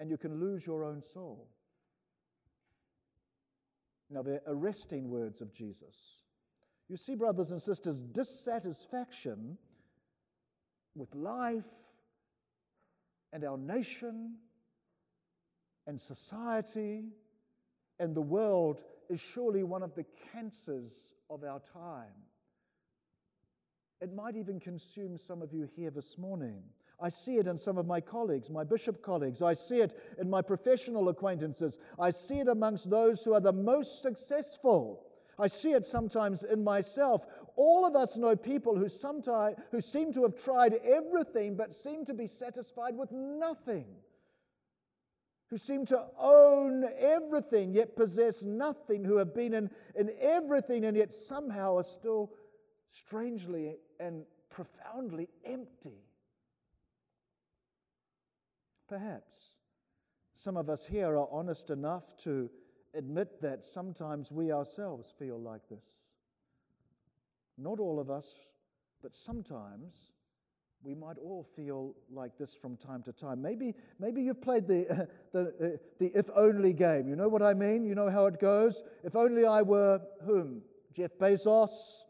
and 0.00 0.10
you 0.10 0.16
can 0.16 0.40
lose 0.40 0.66
your 0.66 0.84
own 0.84 1.02
soul. 1.02 1.48
Now, 4.10 4.22
they're 4.22 4.42
arresting 4.46 5.10
words 5.10 5.40
of 5.40 5.52
Jesus. 5.52 6.22
You 6.88 6.96
see, 6.96 7.14
brothers 7.14 7.50
and 7.50 7.60
sisters, 7.60 8.02
dissatisfaction 8.02 9.58
with 10.94 11.14
life 11.14 11.64
and 13.32 13.44
our 13.44 13.58
nation 13.58 14.36
and 15.86 16.00
society 16.00 17.04
and 17.98 18.14
the 18.14 18.22
world 18.22 18.82
is 19.10 19.20
surely 19.20 19.62
one 19.62 19.82
of 19.82 19.94
the 19.94 20.04
cancers 20.32 21.12
of 21.28 21.44
our 21.44 21.60
time. 21.72 22.14
It 24.00 24.14
might 24.14 24.36
even 24.36 24.60
consume 24.60 25.18
some 25.18 25.42
of 25.42 25.52
you 25.52 25.68
here 25.76 25.90
this 25.90 26.16
morning. 26.16 26.62
I 27.00 27.08
see 27.08 27.36
it 27.36 27.46
in 27.46 27.56
some 27.56 27.78
of 27.78 27.86
my 27.86 28.00
colleagues, 28.00 28.50
my 28.50 28.64
bishop 28.64 29.02
colleagues. 29.02 29.40
I 29.40 29.54
see 29.54 29.80
it 29.80 29.96
in 30.18 30.28
my 30.28 30.42
professional 30.42 31.08
acquaintances. 31.08 31.78
I 31.98 32.10
see 32.10 32.40
it 32.40 32.48
amongst 32.48 32.90
those 32.90 33.22
who 33.22 33.34
are 33.34 33.40
the 33.40 33.52
most 33.52 34.02
successful. 34.02 35.06
I 35.38 35.46
see 35.46 35.72
it 35.72 35.86
sometimes 35.86 36.42
in 36.42 36.64
myself. 36.64 37.24
All 37.54 37.86
of 37.86 37.94
us 37.94 38.16
know 38.16 38.34
people 38.34 38.76
who, 38.76 38.88
sometimes, 38.88 39.56
who 39.70 39.80
seem 39.80 40.12
to 40.14 40.24
have 40.24 40.34
tried 40.34 40.74
everything 40.84 41.54
but 41.54 41.72
seem 41.72 42.04
to 42.06 42.14
be 42.14 42.26
satisfied 42.26 42.96
with 42.96 43.12
nothing. 43.12 43.86
Who 45.50 45.56
seem 45.56 45.86
to 45.86 46.04
own 46.18 46.84
everything 46.98 47.72
yet 47.72 47.94
possess 47.94 48.42
nothing, 48.42 49.04
who 49.04 49.16
have 49.18 49.34
been 49.34 49.54
in, 49.54 49.70
in 49.94 50.10
everything 50.20 50.84
and 50.84 50.96
yet 50.96 51.12
somehow 51.12 51.76
are 51.76 51.84
still 51.84 52.32
strangely 52.90 53.76
and 54.00 54.24
profoundly 54.50 55.28
empty. 55.44 56.07
Perhaps 58.88 59.56
some 60.34 60.56
of 60.56 60.68
us 60.70 60.86
here 60.86 61.16
are 61.16 61.28
honest 61.30 61.70
enough 61.70 62.16
to 62.18 62.48
admit 62.94 63.40
that 63.42 63.64
sometimes 63.64 64.32
we 64.32 64.52
ourselves 64.52 65.12
feel 65.18 65.38
like 65.38 65.68
this. 65.68 66.02
Not 67.58 67.80
all 67.80 67.98
of 67.98 68.08
us, 68.08 68.48
but 69.02 69.14
sometimes 69.14 70.12
we 70.82 70.94
might 70.94 71.18
all 71.18 71.42
feel 71.56 71.94
like 72.10 72.38
this 72.38 72.54
from 72.54 72.76
time 72.76 73.02
to 73.02 73.12
time. 73.12 73.42
Maybe, 73.42 73.74
maybe 73.98 74.22
you've 74.22 74.40
played 74.40 74.66
the, 74.66 74.88
uh, 74.88 75.06
the, 75.32 75.40
uh, 75.40 75.76
the 75.98 76.12
if 76.14 76.30
only 76.36 76.72
game. 76.72 77.08
You 77.08 77.16
know 77.16 77.28
what 77.28 77.42
I 77.42 77.54
mean? 77.54 77.84
You 77.84 77.94
know 77.94 78.08
how 78.08 78.26
it 78.26 78.40
goes? 78.40 78.82
If 79.02 79.16
only 79.16 79.44
I 79.44 79.62
were 79.62 80.00
whom? 80.24 80.62
Jeff 80.94 81.10
Bezos? 81.18 82.04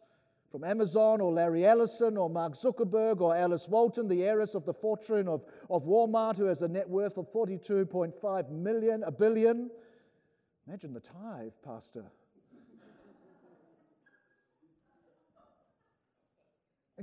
From 0.51 0.65
Amazon 0.65 1.21
or 1.21 1.33
Larry 1.33 1.67
Ellison 1.67 2.17
or 2.17 2.31
Mark 2.31 2.55
Zuckerberg 2.55 3.21
or 3.21 3.37
Alice 3.37 3.69
Walton, 3.69 4.09
the 4.09 4.25
heiress 4.25 4.55
of 4.55 4.65
the 4.65 4.73
fortune 4.73 5.29
of, 5.29 5.45
of 5.69 5.85
Walmart, 5.85 6.37
who 6.37 6.47
has 6.47 6.63
a 6.63 6.69
net 6.69 6.89
worth 6.89 7.19
of 7.19 7.31
42.5 7.33 8.51
million, 8.51 9.03
a 9.05 9.13
billion. 9.13 9.71
Imagine 10.67 10.95
the 10.95 11.01
tithe, 11.01 11.53
Pastor. 11.63 12.05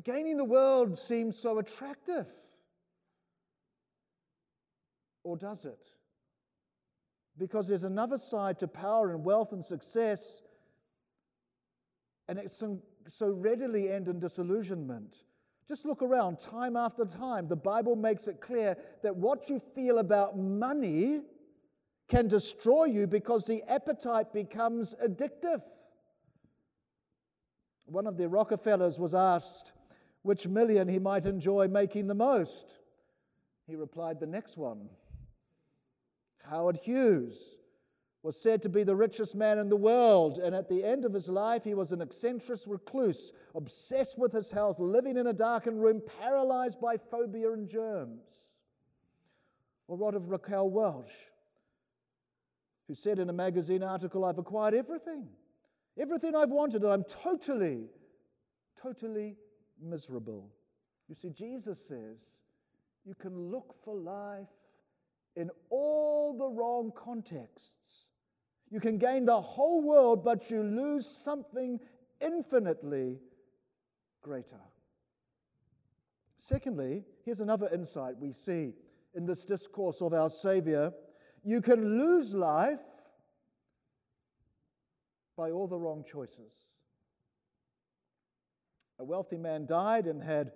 Gaining 0.03 0.37
the 0.37 0.43
world 0.43 0.99
seems 0.99 1.37
so 1.37 1.59
attractive. 1.59 2.27
Or 5.23 5.37
does 5.37 5.65
it? 5.65 5.87
Because 7.37 7.67
there's 7.67 7.83
another 7.83 8.17
side 8.17 8.59
to 8.59 8.67
power 8.67 9.11
and 9.11 9.23
wealth 9.23 9.53
and 9.53 9.63
success, 9.63 10.41
and 12.27 12.39
it's 12.39 12.55
some 12.55 12.81
so 13.07 13.27
readily 13.27 13.91
end 13.91 14.07
in 14.07 14.19
disillusionment. 14.19 15.15
Just 15.67 15.85
look 15.85 16.01
around, 16.01 16.39
time 16.39 16.75
after 16.75 17.05
time. 17.05 17.47
The 17.47 17.55
Bible 17.55 17.95
makes 17.95 18.27
it 18.27 18.39
clear 18.39 18.77
that 19.01 19.15
what 19.15 19.49
you 19.49 19.59
feel 19.73 19.97
about 19.97 20.37
money 20.37 21.21
can 22.07 22.27
destroy 22.27 22.85
you 22.85 23.07
because 23.07 23.45
the 23.45 23.63
appetite 23.67 24.31
becomes 24.31 24.93
addictive. 25.03 25.61
One 27.85 28.05
of 28.05 28.17
the 28.17 28.27
Rockefellers 28.27 28.99
was 28.99 29.13
asked 29.13 29.71
which 30.21 30.47
million 30.47 30.87
he 30.87 30.99
might 30.99 31.25
enjoy 31.25 31.67
making 31.67 32.07
the 32.07 32.15
most. 32.15 32.79
He 33.67 33.75
replied, 33.75 34.19
The 34.19 34.27
next 34.27 34.57
one. 34.57 34.89
Howard 36.43 36.77
Hughes 36.77 37.57
was 38.25 38.35
said 38.35 38.59
to 38.59 38.69
be 38.69 38.83
the 38.83 38.95
richest 38.95 39.35
man 39.35 39.59
in 39.59 39.69
the 39.69 39.75
world. 39.75 40.39
And 40.39 40.55
at 40.55 40.67
the 40.67 40.83
end 40.83 41.05
of 41.05 41.13
his 41.13 41.29
life, 41.29 41.63
he 41.63 41.75
was 41.75 41.91
an 41.91 42.01
eccentric 42.01 42.59
recluse, 42.65 43.31
obsessed 43.53 44.17
with 44.17 44.33
his 44.33 44.49
health, 44.49 44.79
living 44.79 45.15
in 45.15 45.27
a 45.27 45.33
darkened 45.33 45.79
room, 45.79 46.01
paralyzed 46.19 46.81
by 46.81 46.97
phobia 46.97 47.53
and 47.53 47.69
germs. 47.69 48.23
Or 49.87 49.95
what 49.95 50.15
of 50.15 50.31
Raquel 50.31 50.71
Welch, 50.71 51.11
who 52.87 52.95
said 52.95 53.19
in 53.19 53.29
a 53.29 53.33
magazine 53.33 53.83
article, 53.83 54.25
I've 54.25 54.39
acquired 54.39 54.73
everything, 54.73 55.27
everything 55.95 56.35
I've 56.35 56.49
wanted, 56.49 56.81
and 56.81 56.91
I'm 56.91 57.03
totally, 57.03 57.83
totally 58.81 59.35
miserable. 59.79 60.49
You 61.07 61.13
see, 61.13 61.29
Jesus 61.29 61.77
says 61.87 62.17
you 63.05 63.13
can 63.13 63.51
look 63.51 63.75
for 63.83 63.93
life 63.93 64.47
in 65.35 65.51
all 65.69 66.35
the 66.35 66.47
wrong 66.47 66.91
contexts. 66.95 68.07
You 68.69 68.79
can 68.79 68.97
gain 68.97 69.25
the 69.25 69.39
whole 69.39 69.81
world, 69.81 70.23
but 70.23 70.49
you 70.49 70.61
lose 70.63 71.07
something 71.07 71.79
infinitely 72.19 73.19
greater. 74.21 74.61
Secondly, 76.37 77.03
here's 77.23 77.41
another 77.41 77.69
insight 77.73 78.17
we 78.19 78.31
see 78.31 78.73
in 79.13 79.25
this 79.25 79.43
discourse 79.43 80.01
of 80.01 80.13
our 80.13 80.29
Savior. 80.29 80.91
You 81.43 81.61
can 81.61 81.97
lose 81.97 82.33
life 82.33 82.79
by 85.37 85.51
all 85.51 85.67
the 85.67 85.77
wrong 85.77 86.03
choices. 86.11 86.53
A 88.99 89.03
wealthy 89.03 89.37
man 89.37 89.65
died 89.65 90.07
and 90.07 90.21
had 90.23 90.51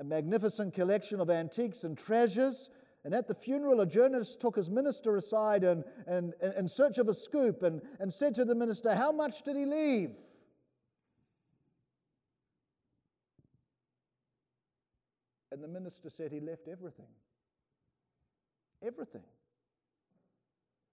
a 0.00 0.04
magnificent 0.04 0.74
collection 0.74 1.20
of 1.20 1.30
antiques 1.30 1.84
and 1.84 1.96
treasures. 1.96 2.70
And 3.04 3.14
at 3.14 3.26
the 3.26 3.34
funeral, 3.34 3.80
a 3.80 3.86
journalist 3.86 4.40
took 4.40 4.56
his 4.56 4.70
minister 4.70 5.16
aside 5.16 5.64
and, 5.64 5.82
and, 6.06 6.34
and 6.40 6.54
in 6.54 6.68
search 6.68 6.98
of 6.98 7.08
a 7.08 7.14
scoop 7.14 7.62
and, 7.62 7.82
and 7.98 8.12
said 8.12 8.34
to 8.36 8.44
the 8.44 8.54
minister, 8.54 8.94
How 8.94 9.10
much 9.10 9.42
did 9.42 9.56
he 9.56 9.66
leave? 9.66 10.10
And 15.50 15.62
the 15.62 15.68
minister 15.68 16.08
said 16.08 16.32
he 16.32 16.40
left 16.40 16.68
everything. 16.68 17.06
Everything. 18.84 19.22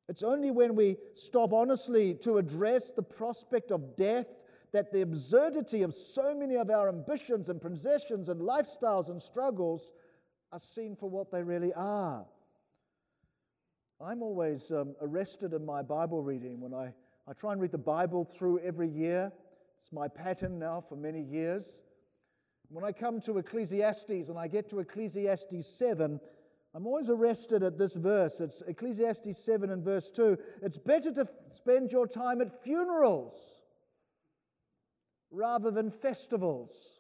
It's 0.10 0.24
only 0.24 0.50
when 0.50 0.76
we 0.76 0.98
stop 1.14 1.54
honestly 1.54 2.16
to 2.16 2.38
address 2.38 2.92
the 2.92 3.04
prospect 3.04 3.72
of 3.72 3.96
death 3.96 4.26
that 4.72 4.92
the 4.92 5.02
absurdity 5.02 5.84
of 5.84 5.94
so 5.94 6.36
many 6.36 6.56
of 6.56 6.70
our 6.70 6.90
ambitions 6.90 7.50
and 7.50 7.62
possessions 7.62 8.30
and 8.30 8.42
lifestyles 8.42 9.10
and 9.10 9.22
struggles 9.22 9.92
are 10.52 10.60
seen 10.60 10.96
for 10.96 11.10
what 11.10 11.32
they 11.32 11.44
really 11.44 11.74
are. 11.74 12.26
I'm 14.02 14.24
always 14.24 14.72
um, 14.72 14.96
arrested 15.02 15.54
in 15.54 15.66
my 15.66 15.82
Bible 15.82 16.22
reading 16.24 16.62
when 16.62 16.74
I, 16.74 16.94
I 17.28 17.34
try 17.34 17.52
and 17.52 17.62
read 17.62 17.72
the 17.72 17.78
Bible 17.78 18.24
through 18.24 18.60
every 18.60 18.88
year. 18.88 19.32
It's 19.78 19.92
my 19.92 20.08
pattern 20.08 20.58
now 20.58 20.82
for 20.88 20.96
many 20.96 21.22
years. 21.22 21.80
When 22.70 22.84
I 22.84 22.92
come 22.92 23.20
to 23.22 23.38
Ecclesiastes 23.38 24.30
and 24.30 24.38
I 24.38 24.48
get 24.48 24.70
to 24.70 24.80
Ecclesiastes 24.80 25.68
7, 25.68 26.20
I'm 26.74 26.88
always 26.88 27.10
arrested 27.10 27.64
at 27.64 27.78
this 27.78 27.96
verse. 27.96 28.40
It's 28.40 28.62
Ecclesiastes 28.62 29.38
7 29.38 29.72
and 29.72 29.84
verse 29.84 30.12
2. 30.12 30.38
It's 30.62 30.78
better 30.78 31.12
to 31.14 31.22
f- 31.22 31.32
spend 31.48 31.92
your 31.92 32.08
time 32.08 32.42
at 32.42 32.64
funerals 32.64 33.60
rather 35.32 35.72
than 35.72 35.90
festivals. 35.90 36.99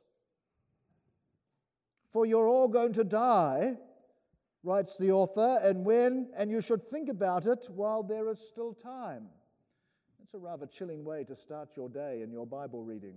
For 2.11 2.25
you're 2.25 2.47
all 2.47 2.67
going 2.67 2.93
to 2.93 3.03
die, 3.03 3.77
writes 4.63 4.97
the 4.97 5.11
author, 5.11 5.59
and 5.63 5.85
when, 5.85 6.29
and 6.35 6.49
you 6.49 6.61
should 6.61 6.89
think 6.89 7.09
about 7.09 7.45
it 7.45 7.67
while 7.69 8.03
there 8.03 8.29
is 8.29 8.39
still 8.39 8.73
time. 8.73 9.27
It's 10.21 10.33
a 10.33 10.37
rather 10.37 10.67
chilling 10.67 11.03
way 11.03 11.23
to 11.23 11.35
start 11.35 11.69
your 11.75 11.89
day 11.89 12.21
in 12.21 12.31
your 12.31 12.45
Bible 12.45 12.83
reading. 12.83 13.15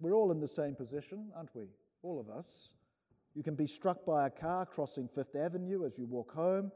We're 0.00 0.14
all 0.14 0.32
in 0.32 0.40
the 0.40 0.48
same 0.48 0.74
position, 0.74 1.30
aren't 1.36 1.54
we? 1.54 1.66
All 2.02 2.18
of 2.20 2.28
us. 2.28 2.72
You 3.34 3.42
can 3.42 3.54
be 3.54 3.66
struck 3.66 4.04
by 4.04 4.26
a 4.26 4.30
car 4.30 4.66
crossing 4.66 5.08
Fifth 5.08 5.34
Avenue 5.34 5.84
as 5.84 5.98
you 5.98 6.06
walk 6.06 6.32
home 6.32 6.70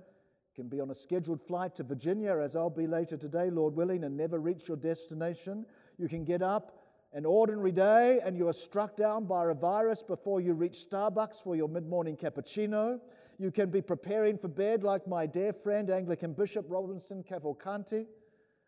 You 0.55 0.63
can 0.63 0.69
be 0.69 0.81
on 0.81 0.91
a 0.91 0.95
scheduled 0.95 1.41
flight 1.41 1.77
to 1.77 1.85
Virginia, 1.85 2.37
as 2.39 2.57
I'll 2.57 2.71
be 2.71 2.87
later 2.87 3.17
today, 3.17 3.51
Lord 3.51 3.75
willing, 3.75 4.05
and 4.05 4.17
never 4.17 4.41
reach 4.41 4.67
your 4.67 4.77
destination. 4.77 5.67
You 5.99 6.09
can 6.09 6.25
get 6.25 6.43
up 6.43 6.78
an 7.13 7.25
ordinary 7.25 7.73
day 7.73 8.21
and 8.25 8.37
you 8.37 8.49
are 8.49 8.53
struck 8.53 8.97
down 8.97 9.25
by 9.25 9.51
a 9.51 9.55
virus 9.55 10.03
before 10.03 10.41
you 10.41 10.53
reach 10.53 10.87
Starbucks 10.91 11.43
for 11.43 11.57
your 11.57 11.69
mid 11.69 11.89
morning 11.89 12.17
cappuccino. 12.17 13.01
You 13.39 13.51
can 13.51 13.71
be 13.71 13.81
preparing 13.81 14.37
for 14.37 14.49
bed 14.49 14.83
like 14.83 15.07
my 15.07 15.25
dear 15.25 15.53
friend, 15.53 15.91
Anglican 15.91 16.33
Bishop 16.33 16.67
Robinson 16.69 17.23
Cavalcanti, 17.23 18.07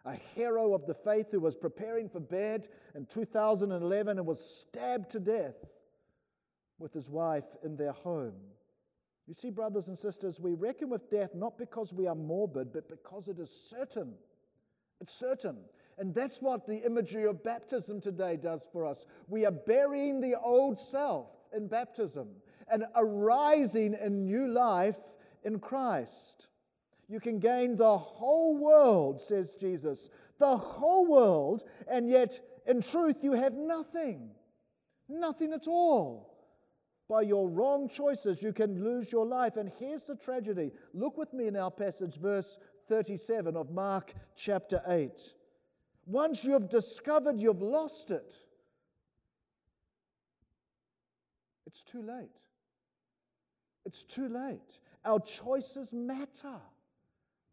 a 0.05 0.15
hero 0.35 0.75
of 0.75 0.87
the 0.87 0.95
faith 0.95 1.27
who 1.31 1.41
was 1.41 1.57
preparing 1.57 2.09
for 2.09 2.21
bed 2.21 2.69
in 2.95 3.05
2011 3.07 4.19
and 4.19 4.27
was 4.27 4.41
stabbed 4.43 5.11
to 5.11 5.21
death 5.21 5.57
with 6.79 6.93
his 6.95 7.11
wife 7.11 7.45
in 7.63 7.77
their 7.77 7.93
home. 7.93 8.35
You 9.27 9.35
see, 9.35 9.51
brothers 9.51 9.89
and 9.89 9.99
sisters, 9.99 10.41
we 10.41 10.55
reckon 10.55 10.89
with 10.89 11.11
death 11.11 11.35
not 11.35 11.59
because 11.59 11.93
we 11.93 12.07
are 12.07 12.15
morbid, 12.15 12.73
but 12.73 12.89
because 12.89 13.29
it 13.29 13.39
is 13.39 13.51
certain. 13.69 14.15
It's 15.01 15.13
certain. 15.13 15.57
And 15.99 16.15
that's 16.15 16.41
what 16.41 16.67
the 16.67 16.85
imagery 16.85 17.25
of 17.25 17.45
baptism 17.45 18.01
today 18.01 18.37
does 18.37 18.67
for 18.73 18.87
us. 18.87 19.05
We 19.29 19.45
are 19.45 19.51
burying 19.51 20.21
the 20.21 20.39
old 20.39 20.79
self 20.79 21.29
in 21.55 21.69
baptism 21.69 22.29
and 22.71 22.85
arising 22.95 23.95
in 23.95 24.25
new 24.25 24.49
life 24.49 25.01
in 25.45 25.59
Christ. 25.59 26.49
You 27.09 27.21
can 27.21 27.39
gain 27.39 27.77
the 27.77 27.99
whole 27.99 28.57
world, 28.57 29.21
says 29.21 29.57
Jesus, 29.57 30.09
the 30.39 30.57
whole 30.57 31.07
world, 31.07 31.65
and 31.89 32.09
yet 32.09 32.41
in 32.67 32.81
truth 32.81 33.23
you 33.23 33.33
have 33.33 33.55
nothing. 33.55 34.31
Nothing 35.09 35.53
at 35.53 35.67
all 35.67 36.31
by 37.11 37.23
your 37.23 37.49
wrong 37.49 37.89
choices, 37.89 38.41
you 38.41 38.53
can 38.53 38.85
lose 38.85 39.11
your 39.11 39.27
life. 39.27 39.57
And 39.57 39.71
here's 39.81 40.07
the 40.07 40.15
tragedy. 40.15 40.71
Look 40.95 41.19
with 41.19 41.35
me 41.35 41.49
in 41.49 41.57
our 41.57 41.71
passage, 41.71 42.15
verse 42.15 42.57
37 42.89 43.57
of 43.57 43.73
Mark 43.73 44.15
chapter 44.37 44.81
8. 44.87 45.35
Once 46.11 46.43
you 46.43 46.53
have 46.53 46.69
discovered 46.69 47.41
you've 47.41 47.63
lost 47.63 48.11
it, 48.11 48.35
it's 51.67 51.85
too 51.85 52.03
late. 52.03 52.37
It's 53.87 54.03
too 54.03 54.29
late. 54.29 54.81
Our 55.05 55.21
choices 55.21 55.95
matter. 55.95 56.59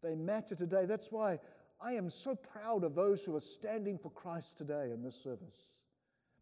They 0.02 0.16
matter 0.16 0.56
today. 0.56 0.86
That's 0.86 1.12
why 1.12 1.38
I 1.80 1.92
am 1.92 2.10
so 2.10 2.34
proud 2.34 2.82
of 2.82 2.96
those 2.96 3.22
who 3.22 3.36
are 3.36 3.40
standing 3.40 3.96
for 3.96 4.10
Christ 4.10 4.56
today 4.56 4.90
in 4.92 5.04
this 5.04 5.14
service. 5.22 5.78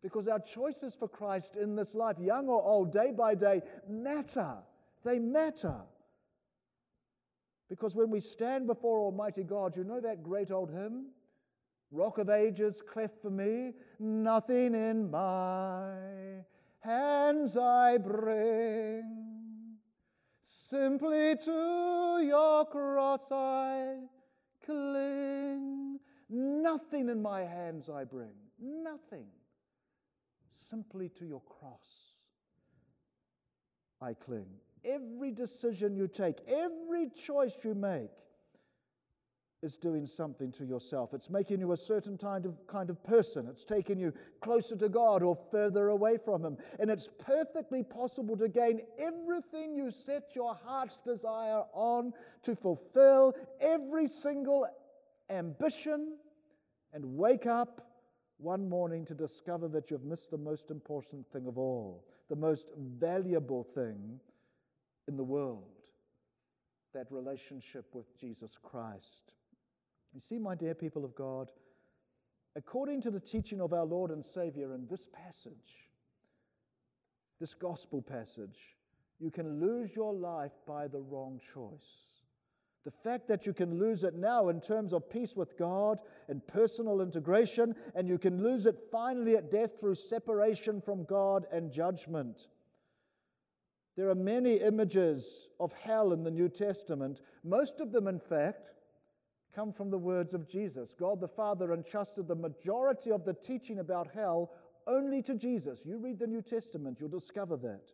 Because 0.02 0.26
our 0.26 0.40
choices 0.40 0.94
for 0.94 1.08
Christ 1.08 1.56
in 1.60 1.76
this 1.76 1.94
life, 1.94 2.16
young 2.18 2.48
or 2.48 2.62
old, 2.62 2.94
day 2.94 3.12
by 3.12 3.34
day, 3.34 3.60
matter. 3.86 4.54
They 5.04 5.18
matter. 5.18 5.82
Because 7.68 7.94
when 7.94 8.10
we 8.10 8.20
stand 8.20 8.66
before 8.66 9.00
Almighty 9.00 9.44
God, 9.44 9.76
you 9.76 9.84
know 9.84 10.00
that 10.00 10.22
great 10.22 10.50
old 10.50 10.70
hymn? 10.70 11.08
Rock 11.96 12.18
of 12.18 12.28
ages, 12.28 12.82
cleft 12.86 13.22
for 13.22 13.30
me, 13.30 13.72
nothing 13.98 14.74
in 14.74 15.10
my 15.10 15.94
hands 16.80 17.56
I 17.56 17.96
bring. 17.96 19.04
Simply 20.44 21.36
to 21.44 22.20
your 22.22 22.66
cross 22.66 23.32
I 23.32 23.96
cling. 24.64 25.98
Nothing 26.28 27.08
in 27.08 27.22
my 27.22 27.40
hands 27.42 27.88
I 27.88 28.04
bring. 28.04 28.34
Nothing 28.60 29.28
simply 30.68 31.08
to 31.10 31.24
your 31.24 31.42
cross. 31.42 32.16
I 34.02 34.12
cling. 34.12 34.48
Every 34.84 35.30
decision 35.30 35.96
you 35.96 36.08
take, 36.08 36.40
every 36.46 37.08
choice 37.08 37.54
you 37.64 37.74
make, 37.74 38.10
is 39.62 39.76
doing 39.76 40.06
something 40.06 40.52
to 40.52 40.64
yourself. 40.64 41.14
It's 41.14 41.30
making 41.30 41.60
you 41.60 41.72
a 41.72 41.76
certain 41.76 42.18
kind 42.18 42.46
of, 42.46 42.66
kind 42.66 42.90
of 42.90 43.02
person. 43.04 43.46
It's 43.48 43.64
taking 43.64 43.98
you 43.98 44.12
closer 44.40 44.76
to 44.76 44.88
God 44.88 45.22
or 45.22 45.36
further 45.50 45.88
away 45.88 46.18
from 46.22 46.44
Him. 46.44 46.56
And 46.78 46.90
it's 46.90 47.08
perfectly 47.18 47.82
possible 47.82 48.36
to 48.36 48.48
gain 48.48 48.80
everything 48.98 49.74
you 49.74 49.90
set 49.90 50.34
your 50.34 50.54
heart's 50.54 51.00
desire 51.00 51.62
on, 51.72 52.12
to 52.42 52.54
fulfill 52.54 53.34
every 53.60 54.06
single 54.06 54.66
ambition, 55.30 56.16
and 56.92 57.04
wake 57.16 57.46
up 57.46 57.82
one 58.38 58.68
morning 58.68 59.04
to 59.06 59.14
discover 59.14 59.68
that 59.68 59.90
you've 59.90 60.04
missed 60.04 60.30
the 60.30 60.38
most 60.38 60.70
important 60.70 61.26
thing 61.32 61.46
of 61.46 61.56
all, 61.56 62.04
the 62.28 62.36
most 62.36 62.70
valuable 62.76 63.64
thing 63.64 64.20
in 65.08 65.16
the 65.16 65.24
world 65.24 65.76
that 66.96 67.06
relationship 67.10 67.94
with 67.94 68.18
Jesus 68.18 68.58
Christ. 68.62 69.32
You 70.16 70.22
see, 70.22 70.38
my 70.38 70.54
dear 70.54 70.74
people 70.74 71.04
of 71.04 71.14
God, 71.14 71.50
according 72.56 73.02
to 73.02 73.10
the 73.10 73.20
teaching 73.20 73.60
of 73.60 73.74
our 73.74 73.84
Lord 73.84 74.10
and 74.10 74.24
Savior 74.24 74.74
in 74.74 74.86
this 74.86 75.06
passage, 75.12 75.90
this 77.38 77.52
gospel 77.52 78.00
passage, 78.00 78.78
you 79.20 79.30
can 79.30 79.60
lose 79.60 79.94
your 79.94 80.14
life 80.14 80.54
by 80.66 80.88
the 80.88 81.02
wrong 81.02 81.38
choice. 81.52 82.14
The 82.86 82.90
fact 82.90 83.28
that 83.28 83.44
you 83.44 83.52
can 83.52 83.78
lose 83.78 84.04
it 84.04 84.14
now 84.14 84.48
in 84.48 84.58
terms 84.58 84.94
of 84.94 85.10
peace 85.10 85.36
with 85.36 85.58
God 85.58 85.98
and 86.28 86.46
personal 86.46 87.02
integration, 87.02 87.74
and 87.94 88.08
you 88.08 88.16
can 88.16 88.42
lose 88.42 88.64
it 88.64 88.88
finally 88.90 89.36
at 89.36 89.50
death 89.50 89.78
through 89.78 89.96
separation 89.96 90.80
from 90.80 91.04
God 91.04 91.44
and 91.52 91.70
judgment. 91.70 92.48
There 93.98 94.08
are 94.08 94.14
many 94.14 94.54
images 94.54 95.50
of 95.60 95.74
hell 95.74 96.14
in 96.14 96.24
the 96.24 96.30
New 96.30 96.48
Testament. 96.48 97.20
Most 97.44 97.80
of 97.80 97.92
them, 97.92 98.08
in 98.08 98.18
fact, 98.18 98.70
come 99.56 99.72
from 99.72 99.90
the 99.90 99.98
words 99.98 100.34
of 100.34 100.46
Jesus. 100.46 100.92
God 100.92 101.18
the 101.18 101.26
Father 101.26 101.72
entrusted 101.72 102.28
the 102.28 102.34
majority 102.34 103.10
of 103.10 103.24
the 103.24 103.32
teaching 103.32 103.78
about 103.78 104.06
hell 104.14 104.52
only 104.86 105.22
to 105.22 105.34
Jesus. 105.34 105.80
You 105.86 105.96
read 105.96 106.18
the 106.18 106.26
New 106.26 106.42
Testament, 106.42 106.98
you'll 107.00 107.08
discover 107.08 107.56
that. 107.56 107.90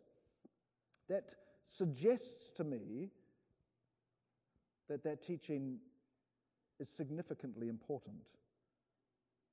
That 1.07 1.23
suggests 1.63 2.51
to 2.57 2.65
me 2.65 3.11
that 4.89 5.03
that 5.05 5.25
teaching 5.25 5.77
is 6.81 6.89
significantly 6.89 7.69
important. 7.69 8.27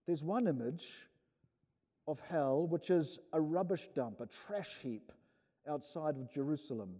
There's 0.06 0.24
one 0.24 0.48
image 0.48 0.88
of 2.08 2.20
hell, 2.28 2.66
which 2.66 2.90
is 2.90 3.20
a 3.32 3.40
rubbish 3.40 3.88
dump, 3.94 4.20
a 4.20 4.26
trash 4.26 4.78
heap 4.82 5.12
outside 5.68 6.16
of 6.16 6.32
Jerusalem. 6.32 6.96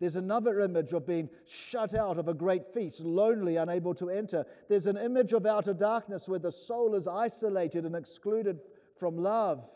There's 0.00 0.16
another 0.16 0.60
image 0.60 0.92
of 0.92 1.06
being 1.06 1.28
shut 1.46 1.94
out 1.94 2.18
of 2.18 2.28
a 2.28 2.34
great 2.34 2.66
feast, 2.74 3.00
lonely, 3.00 3.56
unable 3.56 3.94
to 3.94 4.10
enter. 4.10 4.44
There's 4.68 4.86
an 4.86 4.96
image 4.96 5.32
of 5.32 5.46
outer 5.46 5.72
darkness 5.72 6.28
where 6.28 6.40
the 6.40 6.52
soul 6.52 6.94
is 6.94 7.06
isolated 7.06 7.84
and 7.84 7.94
excluded 7.94 8.60
from 8.98 9.16
love. 9.16 9.68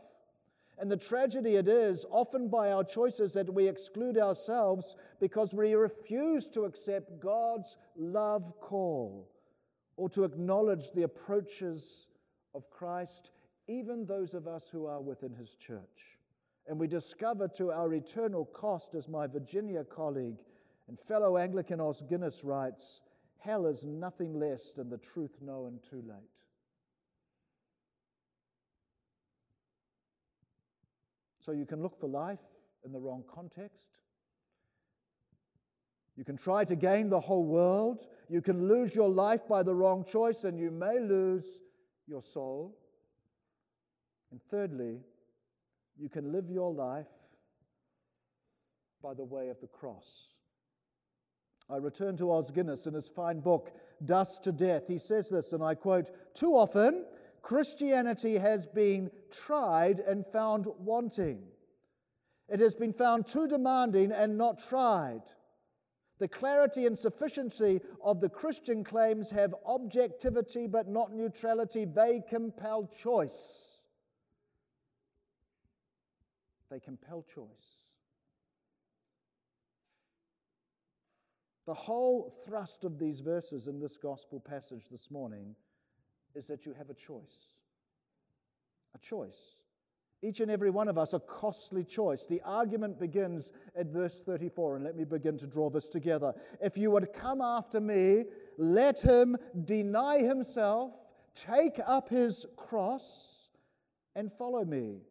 And 0.80 0.90
the 0.90 0.96
tragedy 0.96 1.56
it 1.56 1.68
is, 1.68 2.04
often 2.10 2.48
by 2.48 2.72
our 2.72 2.84
choices, 2.84 3.32
that 3.34 3.52
we 3.52 3.66
exclude 3.66 4.16
ourselves 4.16 4.96
because 5.20 5.54
we 5.54 5.74
refuse 5.74 6.48
to 6.50 6.64
accept 6.64 7.20
God's 7.20 7.76
love 7.96 8.52
call 8.60 9.28
or 9.96 10.08
to 10.10 10.24
acknowledge 10.24 10.92
the 10.92 11.02
approaches 11.02 12.06
of 12.54 12.70
Christ, 12.70 13.32
even 13.66 14.04
those 14.04 14.34
of 14.34 14.46
us 14.46 14.68
who 14.70 14.86
are 14.86 15.00
within 15.00 15.34
His 15.34 15.56
church. 15.56 16.17
And 16.68 16.78
we 16.78 16.86
discover 16.86 17.48
to 17.56 17.72
our 17.72 17.94
eternal 17.94 18.44
cost, 18.44 18.94
as 18.94 19.08
my 19.08 19.26
Virginia 19.26 19.84
colleague 19.84 20.36
and 20.86 21.00
fellow 21.00 21.38
Anglican 21.38 21.80
Os 21.80 22.02
Guinness 22.02 22.44
writes, 22.44 23.00
hell 23.38 23.66
is 23.66 23.86
nothing 23.86 24.38
less 24.38 24.72
than 24.72 24.90
the 24.90 24.98
truth 24.98 25.40
known 25.40 25.80
too 25.88 26.02
late. 26.06 26.18
So 31.40 31.52
you 31.52 31.64
can 31.64 31.80
look 31.80 31.98
for 31.98 32.08
life 32.08 32.44
in 32.84 32.92
the 32.92 33.00
wrong 33.00 33.24
context. 33.32 33.88
You 36.18 36.24
can 36.24 36.36
try 36.36 36.64
to 36.64 36.76
gain 36.76 37.08
the 37.08 37.20
whole 37.20 37.46
world. 37.46 38.08
You 38.28 38.42
can 38.42 38.68
lose 38.68 38.94
your 38.94 39.08
life 39.08 39.48
by 39.48 39.62
the 39.62 39.74
wrong 39.74 40.04
choice, 40.04 40.44
and 40.44 40.58
you 40.58 40.70
may 40.70 41.00
lose 41.00 41.46
your 42.06 42.20
soul. 42.20 42.76
And 44.30 44.42
thirdly, 44.50 44.98
you 45.98 46.08
can 46.08 46.32
live 46.32 46.48
your 46.48 46.72
life 46.72 47.06
by 49.02 49.14
the 49.14 49.24
way 49.24 49.48
of 49.48 49.60
the 49.60 49.66
cross. 49.66 50.28
I 51.70 51.76
return 51.76 52.16
to 52.16 52.30
Os 52.30 52.50
Guinness 52.50 52.86
in 52.86 52.94
his 52.94 53.08
fine 53.08 53.40
book, 53.40 53.72
Dust 54.04 54.44
to 54.44 54.52
Death. 54.52 54.84
He 54.88 54.98
says 54.98 55.28
this, 55.28 55.52
and 55.52 55.62
I 55.62 55.74
quote 55.74 56.10
Too 56.34 56.52
often, 56.52 57.04
Christianity 57.42 58.38
has 58.38 58.66
been 58.66 59.10
tried 59.30 60.00
and 60.00 60.26
found 60.26 60.66
wanting. 60.78 61.42
It 62.48 62.60
has 62.60 62.74
been 62.74 62.92
found 62.92 63.26
too 63.26 63.46
demanding 63.46 64.12
and 64.12 64.38
not 64.38 64.66
tried. 64.68 65.22
The 66.18 66.28
clarity 66.28 66.86
and 66.86 66.98
sufficiency 66.98 67.80
of 68.02 68.20
the 68.20 68.28
Christian 68.28 68.82
claims 68.82 69.30
have 69.30 69.54
objectivity 69.66 70.66
but 70.66 70.88
not 70.88 71.12
neutrality. 71.12 71.84
They 71.84 72.22
compel 72.28 72.90
choice. 73.02 73.77
They 76.70 76.80
compel 76.80 77.24
choice. 77.34 77.46
The 81.66 81.74
whole 81.74 82.34
thrust 82.46 82.84
of 82.84 82.98
these 82.98 83.20
verses 83.20 83.66
in 83.66 83.78
this 83.78 83.96
gospel 83.98 84.40
passage 84.40 84.88
this 84.90 85.10
morning 85.10 85.54
is 86.34 86.46
that 86.46 86.64
you 86.64 86.72
have 86.72 86.88
a 86.88 86.94
choice. 86.94 87.52
A 88.94 88.98
choice. 88.98 89.56
Each 90.22 90.40
and 90.40 90.50
every 90.50 90.70
one 90.70 90.88
of 90.88 90.98
us, 90.98 91.12
a 91.12 91.20
costly 91.20 91.84
choice. 91.84 92.26
The 92.26 92.40
argument 92.44 92.98
begins 92.98 93.52
at 93.76 93.86
verse 93.86 94.22
34, 94.22 94.76
and 94.76 94.84
let 94.84 94.96
me 94.96 95.04
begin 95.04 95.38
to 95.38 95.46
draw 95.46 95.70
this 95.70 95.88
together. 95.88 96.32
If 96.60 96.76
you 96.76 96.90
would 96.90 97.12
come 97.12 97.40
after 97.40 97.80
me, 97.80 98.24
let 98.56 98.98
him 98.98 99.36
deny 99.64 100.18
himself, 100.18 100.94
take 101.34 101.78
up 101.86 102.08
his 102.08 102.46
cross, 102.56 103.50
and 104.16 104.32
follow 104.32 104.64
me. 104.64 105.02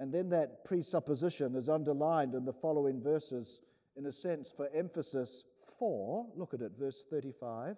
And 0.00 0.12
then 0.12 0.28
that 0.30 0.64
presupposition 0.64 1.54
is 1.56 1.68
underlined 1.68 2.34
in 2.34 2.44
the 2.44 2.52
following 2.52 3.02
verses, 3.02 3.60
in 3.96 4.06
a 4.06 4.12
sense, 4.12 4.52
for 4.56 4.68
emphasis. 4.74 5.44
For, 5.78 6.26
look 6.36 6.54
at 6.54 6.60
it, 6.60 6.72
verse 6.78 7.06
35. 7.10 7.76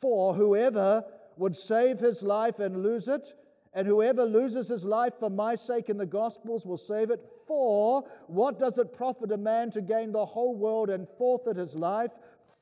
For 0.00 0.34
whoever 0.34 1.04
would 1.36 1.56
save 1.56 1.98
his 1.98 2.22
life 2.22 2.60
and 2.60 2.82
lose 2.82 3.08
it, 3.08 3.34
and 3.72 3.86
whoever 3.88 4.24
loses 4.24 4.68
his 4.68 4.84
life 4.84 5.14
for 5.18 5.28
my 5.28 5.56
sake 5.56 5.88
in 5.88 5.96
the 5.96 6.06
Gospels 6.06 6.64
will 6.64 6.78
save 6.78 7.10
it. 7.10 7.20
For 7.46 8.04
what 8.28 8.58
does 8.58 8.78
it 8.78 8.92
profit 8.92 9.32
a 9.32 9.36
man 9.36 9.72
to 9.72 9.82
gain 9.82 10.12
the 10.12 10.24
whole 10.24 10.54
world 10.54 10.90
and 10.90 11.08
forfeit 11.18 11.56
his 11.56 11.74
life? 11.74 12.12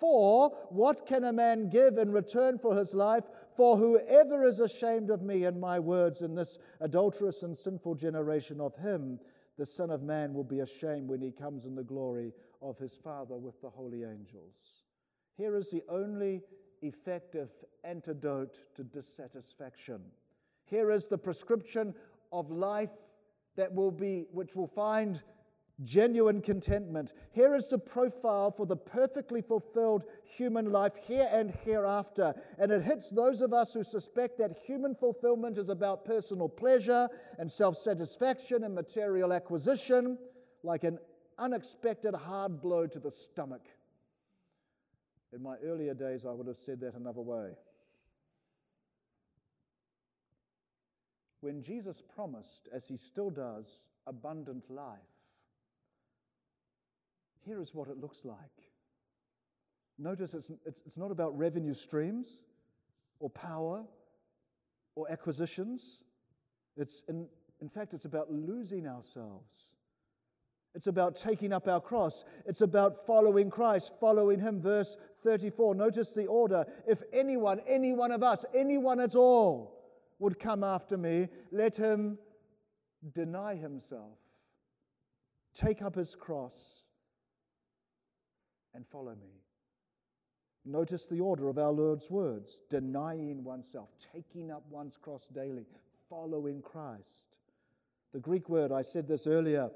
For 0.03 0.51
what 0.71 1.07
can 1.07 1.23
a 1.23 1.33
man 1.33 1.69
give 1.69 1.97
in 1.97 2.11
return 2.11 2.59
for 2.59 2.75
his 2.75 2.93
life? 2.93 3.23
For 3.57 3.77
whoever 3.77 4.45
is 4.45 4.59
ashamed 4.59 5.11
of 5.11 5.23
me 5.23 5.45
and 5.45 5.61
my 5.61 5.79
words 5.79 6.23
in 6.23 6.35
this 6.35 6.59
adulterous 6.81 7.45
and 7.45 7.57
sinful 7.57 7.95
generation 7.95 8.61
of 8.61 8.75
him, 8.75 9.21
the 9.57 9.65
Son 9.65 9.91
of 9.91 10.03
Man 10.03 10.35
will 10.35 10.43
be 10.43 10.59
ashamed 10.59 11.09
when 11.09 11.21
he 11.21 11.31
comes 11.31 11.67
in 11.67 11.77
the 11.77 11.85
glory 11.85 12.33
of 12.61 12.77
his 12.79 12.97
Father 12.97 13.37
with 13.37 13.61
the 13.61 13.71
holy 13.71 14.03
angels. 14.03 14.83
Here 15.37 15.55
is 15.55 15.71
the 15.71 15.85
only 15.89 16.41
effective 16.81 17.51
antidote 17.85 18.59
to 18.75 18.83
dissatisfaction. 18.83 20.01
Here 20.65 20.91
is 20.91 21.07
the 21.07 21.19
prescription 21.19 21.95
of 22.33 22.51
life 22.51 22.91
that 23.55 23.73
will 23.73 23.93
be, 23.93 24.27
which 24.33 24.57
will 24.57 24.67
find 24.67 25.23
genuine 25.85 26.41
contentment. 26.41 27.13
Here 27.33 27.55
is 27.55 27.69
the 27.69 27.79
profile 27.79 28.51
for 28.51 28.67
the 28.67 28.77
perfectly 28.77 29.43
fulfilled 29.43 30.05
human 30.25 30.71
life 30.71 30.97
here 30.97 31.29
and 31.33 31.51
hereafter. 31.65 32.35
And 32.59 32.71
it 32.71 32.83
hits 32.83 33.11
those 33.11 33.41
of 33.41 33.53
us 33.53 33.75
who 33.75 33.85
suspect 33.85 34.39
that 34.39 34.59
human 34.65 34.95
fulfillment 34.95 35.59
is 35.59 35.69
about 35.69 36.05
personal 36.05 36.49
pleasure 36.49 37.09
and 37.39 37.51
self 37.51 37.77
satisfaction 37.77 38.65
and 38.65 38.75
material 38.75 39.33
acquisition 39.33 40.19
like 40.63 40.85
an 40.85 40.99
unexpected 41.39 42.15
hard 42.15 42.61
blow 42.61 42.87
to 42.87 42.99
the 42.99 43.11
stomach. 43.11 43.67
In 45.33 45.43
my 45.43 45.57
earlier 45.65 45.95
days, 45.95 46.27
I 46.27 46.33
would 46.33 46.47
have 46.47 46.59
said 46.59 46.81
that 46.81 46.95
another 46.95 47.23
way. 47.23 47.53
When 51.41 51.63
Jesus 51.63 52.03
promised, 52.15 52.69
as 52.73 52.87
he 52.87 52.97
still 52.97 53.31
does, 53.31 53.81
abundant 54.07 54.71
life, 54.71 54.99
here 57.45 57.61
is 57.61 57.75
what 57.75 57.89
it 57.89 57.99
looks 57.99 58.25
like. 58.25 58.37
Notice 59.99 60.35
it's, 60.35 60.51
it's, 60.65 60.81
it's 60.87 60.99
not 60.99 61.11
about 61.11 61.37
revenue 61.37 61.75
streams 61.75 62.45
or 63.21 63.31
power 63.31 63.85
or 64.95 65.11
acquisitions. 65.11 66.05
It's 66.77 67.03
in, 67.09 67.27
in 67.61 67.69
fact, 67.69 67.95
it's 67.95 68.05
about 68.05 68.31
losing 68.31 68.87
ourselves. 68.87 69.71
It's 70.75 70.87
about 70.87 71.17
taking 71.17 71.53
up 71.53 71.69
our 71.69 71.81
cross. 71.81 72.25
It's 72.47 72.63
about 72.63 73.07
following 73.07 73.51
Christ, 73.51 73.93
following 74.01 74.41
Him. 74.41 74.61
Verse 74.61 74.97
34. 75.23 75.75
Notice 75.75 76.15
the 76.15 76.27
order. 76.27 76.65
If 76.87 77.03
anyone, 77.13 77.61
any 77.67 77.93
one 77.93 78.11
of 78.11 78.23
us, 78.23 78.45
anyone 78.55 78.99
at 78.99 79.15
all 79.15 79.83
would 80.19 80.39
come 80.39 80.65
after 80.65 80.97
me, 80.97 81.29
let 81.51 81.77
him 81.77 82.17
deny 83.15 83.57
himself, 83.57 84.19
take 85.55 85.83
up 85.83 85.97
his 85.97 86.15
cross, 86.15 86.82
and 88.75 88.87
follow 88.87 89.15
me. 89.15 89.43
Notice 90.65 91.09
the 91.09 91.21
order 91.21 91.49
of 91.49 91.59
our 91.59 91.73
Lord's 91.73 92.11
words 92.11 92.63
denying 92.71 93.43
oneself, 93.43 93.89
taking 94.13 94.51
up 94.51 94.63
one's 94.71 94.97
cross 94.97 95.27
daily, 95.35 95.67
following 96.09 96.63
Christ. 96.63 97.37
The 98.13 98.21
Greek 98.21 98.49
word, 98.49 98.71
I 98.71 98.83
said 98.83 99.09
this 99.09 99.27
earlier, 99.27 99.71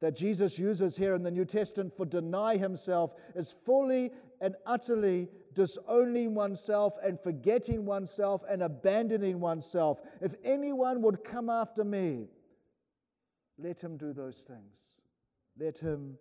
that 0.00 0.16
Jesus 0.16 0.58
uses 0.58 0.96
here 0.96 1.14
in 1.14 1.22
the 1.22 1.30
New 1.30 1.44
Testament 1.44 1.96
for 1.96 2.04
deny 2.04 2.56
himself 2.56 3.14
is 3.34 3.54
fully 3.64 4.10
and 4.40 4.56
utterly 4.66 5.28
disowning 5.54 6.34
oneself 6.34 6.94
and 7.02 7.18
forgetting 7.20 7.84
oneself 7.84 8.42
and 8.48 8.62
abandoning 8.62 9.38
oneself. 9.38 10.00
If 10.20 10.34
anyone 10.44 11.02
would 11.02 11.22
come 11.22 11.48
after 11.48 11.84
me, 11.84 12.26
let 13.58 13.80
him 13.80 13.96
do 13.96 14.12
those 14.12 14.38
things. 14.38 14.76
Let 15.58 15.78
him 15.78 16.18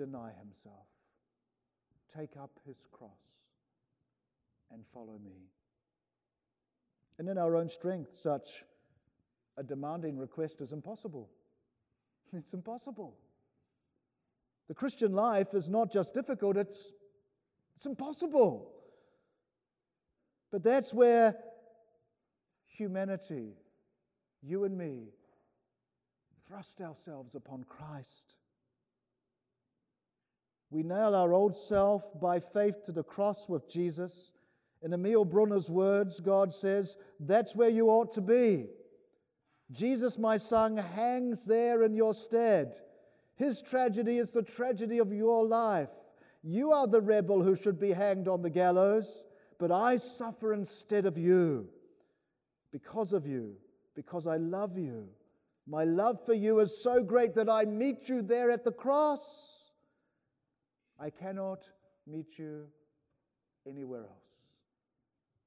deny 0.00 0.30
himself, 0.38 0.86
take 2.16 2.34
up 2.42 2.50
his 2.66 2.78
cross, 2.90 3.10
and 4.72 4.82
follow 4.94 5.18
me. 5.22 5.50
And 7.18 7.28
in 7.28 7.36
our 7.36 7.54
own 7.54 7.68
strength, 7.68 8.14
such 8.14 8.64
a 9.58 9.62
demanding 9.62 10.16
request 10.16 10.62
is 10.62 10.72
impossible. 10.72 11.28
It's 12.32 12.54
impossible. 12.54 13.14
The 14.68 14.74
Christian 14.74 15.12
life 15.12 15.52
is 15.52 15.68
not 15.68 15.92
just 15.92 16.14
difficult, 16.14 16.56
it's, 16.56 16.92
it's 17.76 17.84
impossible. 17.84 18.72
But 20.50 20.62
that's 20.62 20.94
where 20.94 21.36
humanity, 22.68 23.52
you 24.42 24.64
and 24.64 24.78
me, 24.78 25.08
thrust 26.46 26.80
ourselves 26.80 27.34
upon 27.34 27.64
Christ 27.64 28.36
we 30.70 30.82
nail 30.82 31.14
our 31.14 31.32
old 31.32 31.56
self 31.56 32.08
by 32.20 32.38
faith 32.38 32.84
to 32.84 32.92
the 32.92 33.02
cross 33.02 33.48
with 33.48 33.68
Jesus. 33.68 34.32
In 34.82 34.92
Emil 34.92 35.24
Brunner's 35.24 35.68
words, 35.68 36.20
God 36.20 36.52
says, 36.52 36.96
that's 37.18 37.56
where 37.56 37.68
you 37.68 37.88
ought 37.88 38.12
to 38.14 38.20
be. 38.20 38.66
Jesus, 39.72 40.18
my 40.18 40.36
son, 40.36 40.76
hangs 40.76 41.44
there 41.44 41.82
in 41.82 41.94
your 41.94 42.14
stead. 42.14 42.76
His 43.36 43.62
tragedy 43.62 44.18
is 44.18 44.30
the 44.30 44.42
tragedy 44.42 44.98
of 44.98 45.12
your 45.12 45.44
life. 45.44 45.90
You 46.42 46.72
are 46.72 46.86
the 46.86 47.00
rebel 47.00 47.42
who 47.42 47.54
should 47.54 47.78
be 47.78 47.92
hanged 47.92 48.28
on 48.28 48.42
the 48.42 48.50
gallows, 48.50 49.24
but 49.58 49.70
I 49.70 49.96
suffer 49.96 50.52
instead 50.54 51.04
of 51.04 51.18
you 51.18 51.68
because 52.72 53.12
of 53.12 53.26
you, 53.26 53.56
because 53.94 54.26
I 54.26 54.36
love 54.36 54.78
you. 54.78 55.08
My 55.66 55.84
love 55.84 56.24
for 56.24 56.34
you 56.34 56.60
is 56.60 56.82
so 56.82 57.02
great 57.02 57.34
that 57.34 57.48
I 57.48 57.64
meet 57.64 58.08
you 58.08 58.22
there 58.22 58.50
at 58.50 58.64
the 58.64 58.72
cross. 58.72 59.59
I 61.00 61.08
cannot 61.10 61.66
meet 62.06 62.38
you 62.38 62.66
anywhere 63.66 64.02
else. 64.02 64.30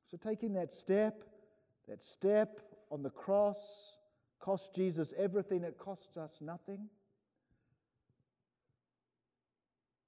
So, 0.10 0.18
taking 0.18 0.54
that 0.54 0.72
step, 0.72 1.24
that 1.88 2.02
step 2.02 2.60
on 2.90 3.04
the 3.04 3.10
cross, 3.10 3.98
cost 4.40 4.74
Jesus 4.76 5.14
everything, 5.18 5.64
it 5.64 5.78
costs 5.78 6.18
us 6.18 6.38
nothing. 6.42 6.90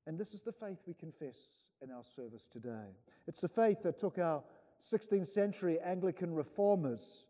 And 0.08 0.18
this 0.18 0.34
is 0.34 0.42
the 0.42 0.52
faith 0.52 0.80
we 0.86 0.94
confess 0.94 1.38
in 1.82 1.92
our 1.92 2.04
service 2.04 2.46
today. 2.52 2.96
It's 3.28 3.42
the 3.42 3.50
faith 3.50 3.82
that 3.84 3.98
took 3.98 4.20
our 4.20 4.44
16th 4.82 5.28
century 5.28 5.80
Anglican 5.84 6.34
reformers, 6.34 7.26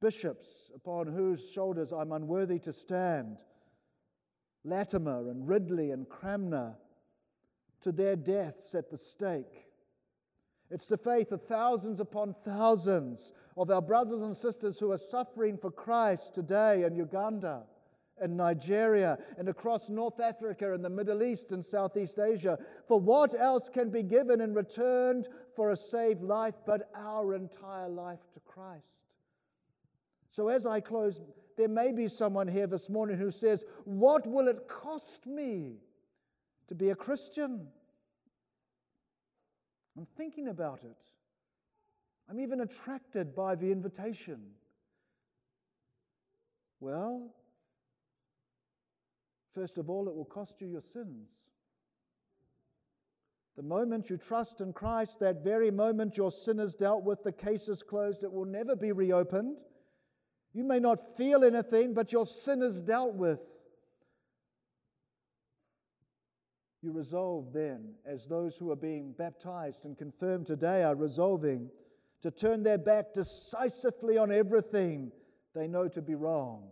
bishops 0.00 0.70
upon 0.74 1.06
whose 1.06 1.50
shoulders 1.50 1.92
I'm 1.92 2.12
unworthy 2.12 2.58
to 2.60 2.72
stand, 2.72 3.38
Latimer 4.64 5.30
and 5.30 5.48
Ridley 5.48 5.90
and 5.90 6.08
Cranmer, 6.08 6.76
to 7.86 7.92
their 7.92 8.16
deaths 8.16 8.74
at 8.74 8.90
the 8.90 8.98
stake. 8.98 9.68
It's 10.72 10.88
the 10.88 10.98
faith 10.98 11.30
of 11.30 11.40
thousands 11.42 12.00
upon 12.00 12.34
thousands 12.44 13.32
of 13.56 13.70
our 13.70 13.80
brothers 13.80 14.22
and 14.22 14.36
sisters 14.36 14.76
who 14.76 14.90
are 14.90 14.98
suffering 14.98 15.56
for 15.56 15.70
Christ 15.70 16.34
today 16.34 16.82
in 16.82 16.96
Uganda 16.96 17.62
and 18.20 18.36
Nigeria 18.36 19.18
and 19.38 19.48
across 19.48 19.88
North 19.88 20.18
Africa 20.18 20.74
and 20.74 20.84
the 20.84 20.90
Middle 20.90 21.22
East 21.22 21.52
and 21.52 21.64
Southeast 21.64 22.18
Asia. 22.18 22.58
For 22.88 22.98
what 22.98 23.40
else 23.40 23.68
can 23.68 23.90
be 23.90 24.02
given 24.02 24.40
in 24.40 24.52
return 24.52 25.22
for 25.54 25.70
a 25.70 25.76
saved 25.76 26.24
life 26.24 26.56
but 26.66 26.90
our 26.96 27.36
entire 27.36 27.88
life 27.88 28.26
to 28.34 28.40
Christ? 28.40 29.02
So, 30.28 30.48
as 30.48 30.66
I 30.66 30.80
close, 30.80 31.20
there 31.56 31.68
may 31.68 31.92
be 31.92 32.08
someone 32.08 32.48
here 32.48 32.66
this 32.66 32.90
morning 32.90 33.16
who 33.16 33.30
says, 33.30 33.64
What 33.84 34.26
will 34.26 34.48
it 34.48 34.66
cost 34.66 35.24
me 35.24 35.76
to 36.68 36.74
be 36.74 36.90
a 36.90 36.94
Christian? 36.94 37.68
I'm 39.96 40.06
thinking 40.16 40.48
about 40.48 40.80
it. 40.84 40.98
I'm 42.28 42.40
even 42.40 42.60
attracted 42.60 43.34
by 43.34 43.54
the 43.54 43.70
invitation. 43.70 44.40
Well, 46.80 47.34
first 49.54 49.78
of 49.78 49.88
all, 49.88 50.08
it 50.08 50.14
will 50.14 50.24
cost 50.24 50.60
you 50.60 50.66
your 50.66 50.80
sins. 50.80 51.30
The 53.56 53.62
moment 53.62 54.10
you 54.10 54.18
trust 54.18 54.60
in 54.60 54.74
Christ, 54.74 55.18
that 55.20 55.42
very 55.42 55.70
moment 55.70 56.18
your 56.18 56.30
sin 56.30 56.60
is 56.60 56.74
dealt 56.74 57.04
with, 57.04 57.22
the 57.22 57.32
case 57.32 57.68
is 57.68 57.82
closed, 57.82 58.22
it 58.22 58.30
will 58.30 58.44
never 58.44 58.76
be 58.76 58.92
reopened. 58.92 59.56
You 60.52 60.64
may 60.64 60.78
not 60.78 61.16
feel 61.16 61.42
anything, 61.42 61.94
but 61.94 62.12
your 62.12 62.26
sin 62.26 62.60
is 62.62 62.82
dealt 62.82 63.14
with. 63.14 63.40
You 66.86 66.92
resolve 66.92 67.52
then, 67.52 67.94
as 68.06 68.28
those 68.28 68.56
who 68.56 68.70
are 68.70 68.76
being 68.76 69.12
baptized 69.18 69.84
and 69.86 69.98
confirmed 69.98 70.46
today 70.46 70.84
are 70.84 70.94
resolving, 70.94 71.68
to 72.22 72.30
turn 72.30 72.62
their 72.62 72.78
back 72.78 73.06
decisively 73.12 74.18
on 74.18 74.30
everything 74.30 75.10
they 75.52 75.66
know 75.66 75.88
to 75.88 76.00
be 76.00 76.14
wrong. 76.14 76.68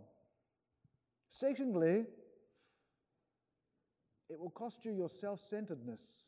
Secondly, 1.27 2.05
it 4.29 4.39
will 4.39 4.51
cost 4.51 4.85
you 4.85 4.93
your 4.93 5.09
self 5.09 5.41
centeredness. 5.49 6.23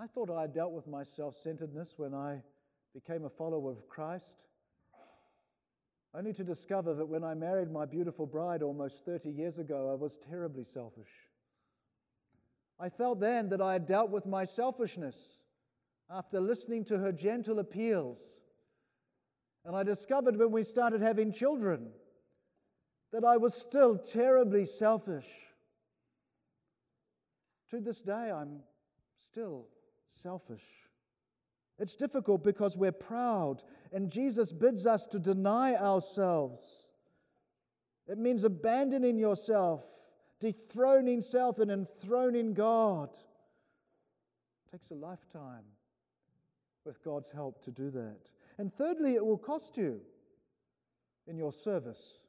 I 0.00 0.06
thought 0.06 0.30
I 0.30 0.40
had 0.40 0.54
dealt 0.54 0.72
with 0.72 0.86
my 0.86 1.04
self 1.04 1.36
centeredness 1.36 1.92
when 1.98 2.14
I 2.14 2.40
became 2.94 3.26
a 3.26 3.30
follower 3.36 3.72
of 3.72 3.86
Christ, 3.86 4.46
only 6.14 6.32
to 6.32 6.42
discover 6.42 6.94
that 6.94 7.06
when 7.06 7.22
I 7.22 7.34
married 7.34 7.70
my 7.70 7.84
beautiful 7.84 8.24
bride 8.24 8.62
almost 8.62 9.04
30 9.04 9.28
years 9.28 9.58
ago, 9.58 9.90
I 9.92 9.94
was 9.94 10.16
terribly 10.16 10.64
selfish. 10.64 11.10
I 12.78 12.88
felt 12.88 13.20
then 13.20 13.48
that 13.48 13.62
I 13.62 13.72
had 13.72 13.86
dealt 13.86 14.10
with 14.10 14.26
my 14.26 14.44
selfishness 14.44 15.16
after 16.10 16.40
listening 16.40 16.84
to 16.86 16.98
her 16.98 17.12
gentle 17.12 17.58
appeals. 17.58 18.18
And 19.64 19.74
I 19.74 19.82
discovered 19.82 20.36
when 20.36 20.52
we 20.52 20.62
started 20.62 21.00
having 21.00 21.32
children 21.32 21.88
that 23.12 23.24
I 23.24 23.36
was 23.38 23.54
still 23.54 23.96
terribly 23.98 24.66
selfish. 24.66 25.26
To 27.70 27.80
this 27.80 28.02
day, 28.02 28.30
I'm 28.30 28.60
still 29.18 29.66
selfish. 30.14 30.64
It's 31.78 31.96
difficult 31.96 32.44
because 32.44 32.76
we're 32.76 32.92
proud, 32.92 33.62
and 33.92 34.10
Jesus 34.10 34.52
bids 34.52 34.86
us 34.86 35.04
to 35.06 35.18
deny 35.18 35.74
ourselves. 35.74 36.90
It 38.06 38.18
means 38.18 38.44
abandoning 38.44 39.18
yourself 39.18 39.84
dethroning 40.40 41.20
self 41.20 41.58
and 41.58 41.70
enthroning 41.70 42.54
God. 42.54 43.10
It 44.66 44.72
takes 44.72 44.90
a 44.90 44.94
lifetime 44.94 45.64
with 46.84 47.02
God's 47.02 47.30
help 47.30 47.62
to 47.64 47.70
do 47.70 47.90
that. 47.90 48.30
And 48.58 48.72
thirdly, 48.72 49.14
it 49.14 49.24
will 49.24 49.38
cost 49.38 49.76
you 49.76 50.00
in 51.26 51.36
your 51.36 51.52
service. 51.52 52.26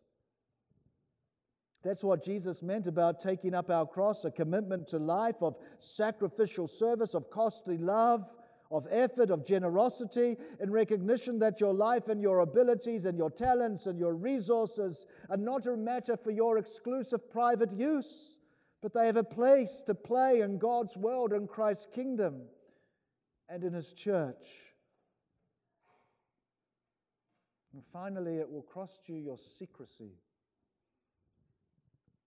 That's 1.84 2.04
what 2.04 2.24
Jesus 2.24 2.64
meant 2.64 2.88
about 2.88 3.22
taking 3.22 3.54
up 3.54 3.70
our 3.70 3.86
cross, 3.86 4.26
a 4.26 4.32
commitment 4.32 4.88
to 4.90 4.98
life 4.98 5.42
of 5.42 5.56
sacrificial 5.80 6.68
service, 6.68 7.14
of 7.14 7.30
costly 7.30 7.78
love, 7.78 8.36
of 8.72 8.88
effort, 8.90 9.30
of 9.30 9.46
generosity, 9.46 10.38
in 10.60 10.72
recognition 10.72 11.40
that 11.40 11.60
your 11.60 11.74
life 11.74 12.08
and 12.08 12.22
your 12.22 12.40
abilities 12.40 13.06
and 13.06 13.18
your 13.18 13.30
talents 13.30 13.86
and 13.86 13.98
your 13.98 14.16
resources 14.16 15.06
are 15.30 15.38
not 15.38 15.66
a 15.68 15.78
matter 15.78 16.18
for 16.18 16.32
your 16.32 16.58
exclusive 16.58 17.30
private 17.32 17.72
use, 17.72 18.38
but 18.82 18.94
they 18.94 19.06
have 19.06 19.18
a 19.18 19.24
place 19.24 19.82
to 19.86 19.96
play 19.96 20.42
in 20.42 20.58
God's 20.58 20.98
world 20.98 21.32
and 21.32 21.48
Christ's 21.48 21.88
kingdom 21.94 22.42
and 23.50 23.64
in 23.64 23.74
His 23.74 23.94
church. 23.94 24.46
And 27.74 27.84
finally, 27.94 28.38
it 28.38 28.50
will 28.50 28.64
cost 28.64 29.02
you 29.08 29.16
your 29.16 29.38
secrecy. 29.60 30.14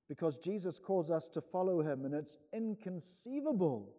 Because 0.09 0.39
Jesus 0.39 0.79
calls 0.79 1.11
us 1.11 1.29
to 1.29 1.41
follow 1.41 1.81
Him, 1.81 2.05
and 2.05 2.15
it's 2.15 2.39
inconceivable 2.53 3.95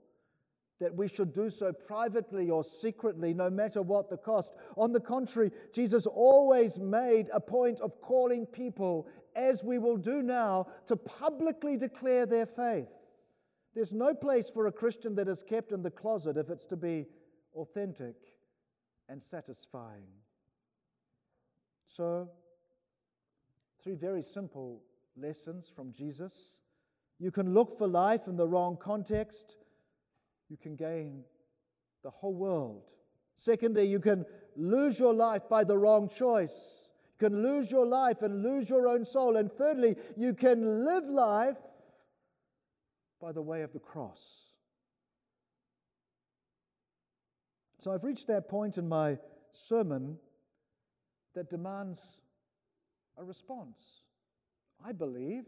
that 0.82 0.96
we 0.96 1.08
should 1.08 1.32
do 1.32 1.48
so 1.48 1.72
privately 1.72 2.50
or 2.50 2.64
secretly, 2.64 3.36
no 3.36 3.52
matter 3.52 3.84
what 3.84 4.10
the 4.10 4.18
cost. 4.18 4.52
On 4.76 4.92
the 4.92 5.00
contrary, 5.00 5.52
Jesus 5.72 6.08
always 6.08 6.80
made 6.80 7.28
a 7.32 7.40
point 7.40 7.80
of 7.82 8.02
calling 8.02 8.48
people, 8.48 9.08
as 9.36 9.64
we 9.64 9.78
will 9.78 9.96
do 9.96 10.24
now, 10.24 10.66
to 10.88 10.96
publicly 10.96 11.78
declare 11.78 12.26
their 12.26 12.48
faith. 12.48 12.90
There's 13.76 13.94
no 13.94 14.16
place 14.16 14.50
for 14.50 14.66
a 14.66 14.72
Christian 14.72 15.14
that 15.16 15.28
is 15.28 15.44
kept 15.44 15.72
in 15.72 15.84
the 15.84 15.92
closet 15.92 16.36
if 16.36 16.50
it's 16.50 16.66
to 16.66 16.76
be 16.76 17.06
authentic 17.56 18.16
and 19.08 19.22
satisfying. 19.22 20.08
So, 21.86 22.28
three 23.84 23.96
very 23.96 24.24
simple 24.24 24.82
lessons 25.16 25.72
from 25.74 25.94
Jesus. 25.94 26.58
You 27.20 27.30
can 27.30 27.54
look 27.54 27.78
for 27.78 27.88
life 27.88 28.28
in 28.28 28.36
the 28.36 28.48
wrong 28.48 28.78
context 28.82 29.58
you 30.52 30.58
can 30.58 30.76
gain 30.76 31.24
the 32.04 32.10
whole 32.10 32.34
world. 32.34 32.84
Secondly, 33.38 33.86
you 33.86 34.02
can 34.02 34.26
lose 34.58 35.00
your 35.00 35.14
life 35.14 35.44
by 35.50 35.64
the 35.64 35.78
wrong 35.78 36.10
choice. 36.10 36.90
You 37.18 37.30
can 37.30 37.42
lose 37.42 37.72
your 37.72 37.86
life 37.86 38.22
and 38.22 38.44
lose 38.44 38.70
your 38.70 38.90
own 38.90 39.06
soul. 39.06 39.38
And 39.38 39.50
thirdly, 39.50 39.96
you 40.18 40.34
can 40.34 40.86
live 40.86 41.06
life 41.06 41.58
by 43.22 43.32
the 43.32 43.42
way 43.42 43.62
of 43.62 43.72
the 43.72 43.80
cross. 43.80 44.48
So 47.80 47.94
I've 47.94 48.04
reached 48.04 48.28
that 48.28 48.50
point 48.50 48.78
in 48.78 48.90
my 48.90 49.18
sermon 49.52 50.18
that 51.34 51.50
demands 51.50 52.02
a 53.18 53.24
response. 53.24 54.04
I 54.86 54.92
believe 54.92 55.46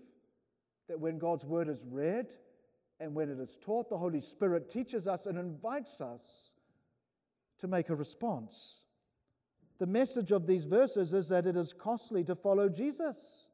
that 0.87 0.97
when 0.99 1.17
God's 1.17 1.43
word 1.43 1.67
is 1.67 1.83
read, 1.85 2.33
and 2.99 3.13
when 3.13 3.29
it 3.29 3.39
is 3.39 3.58
taught, 3.62 3.89
the 3.89 3.97
Holy 3.97 4.21
Spirit 4.21 4.69
teaches 4.69 5.08
us 5.08 5.25
and 5.25 5.38
invites 5.38 5.99
us 5.99 6.21
to 7.60 7.67
make 7.67 7.89
a 7.89 7.95
response. 7.95 8.82
The 9.79 9.88
message 9.88 10.32
of 10.32 10.47
these 10.47 10.65
verses 10.65 11.13
is 11.13 11.27
that 11.29 11.45
it 11.45 11.56
is 11.56 11.73
costly 11.73 12.23
to 12.25 12.36
follow 12.36 12.69
Jesus. 12.69 13.49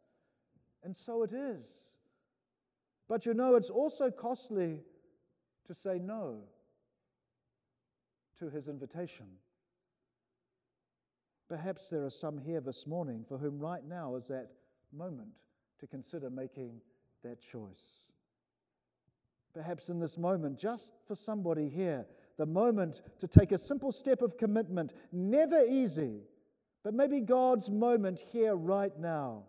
And 0.84 0.96
so 0.96 1.24
it 1.24 1.34
is. 1.34 1.94
But 3.08 3.26
you 3.26 3.34
know, 3.34 3.56
it's 3.56 3.70
also 3.70 4.12
costly 4.12 4.82
to 5.66 5.74
say 5.74 6.00
no 6.00 6.42
to 8.40 8.50
his 8.50 8.68
invitation. 8.68 9.26
Perhaps 11.48 11.90
there 11.90 12.06
are 12.06 12.12
some 12.12 12.38
here 12.38 12.62
this 12.62 12.86
morning 12.86 13.26
for 13.28 13.38
whom 13.38 13.60
right 13.60 13.84
now 13.84 14.16
is 14.16 14.28
that 14.28 14.52
moment 14.96 15.32
to 15.80 15.88
consider 15.88 16.30
making 16.30 16.80
that 17.24 17.42
choice. 17.42 18.09
Perhaps 19.54 19.90
in 19.90 20.00
this 20.00 20.18
moment, 20.18 20.58
just 20.58 20.94
for 21.08 21.16
somebody 21.16 21.68
here, 21.68 22.06
the 22.38 22.46
moment 22.46 23.02
to 23.20 23.28
take 23.28 23.52
a 23.52 23.58
simple 23.58 23.92
step 23.92 24.22
of 24.22 24.38
commitment, 24.38 24.94
never 25.12 25.66
easy, 25.66 26.22
but 26.84 26.94
maybe 26.94 27.20
God's 27.20 27.70
moment 27.70 28.24
here 28.32 28.56
right 28.56 28.98
now. 28.98 29.44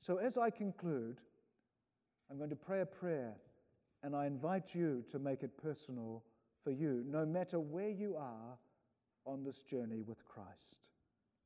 So 0.00 0.16
as 0.18 0.36
I 0.36 0.50
conclude, 0.50 1.20
I'm 2.30 2.36
going 2.36 2.50
to 2.50 2.56
pray 2.56 2.80
a 2.80 2.86
prayer 2.86 3.34
and 4.02 4.14
I 4.14 4.26
invite 4.26 4.74
you 4.74 5.04
to 5.10 5.18
make 5.18 5.42
it 5.42 5.56
personal 5.60 6.22
for 6.62 6.70
you, 6.70 7.04
no 7.06 7.24
matter 7.24 7.58
where 7.58 7.90
you 7.90 8.16
are 8.16 8.58
on 9.24 9.44
this 9.44 9.58
journey 9.58 10.02
with 10.02 10.24
Christ. 10.24 10.78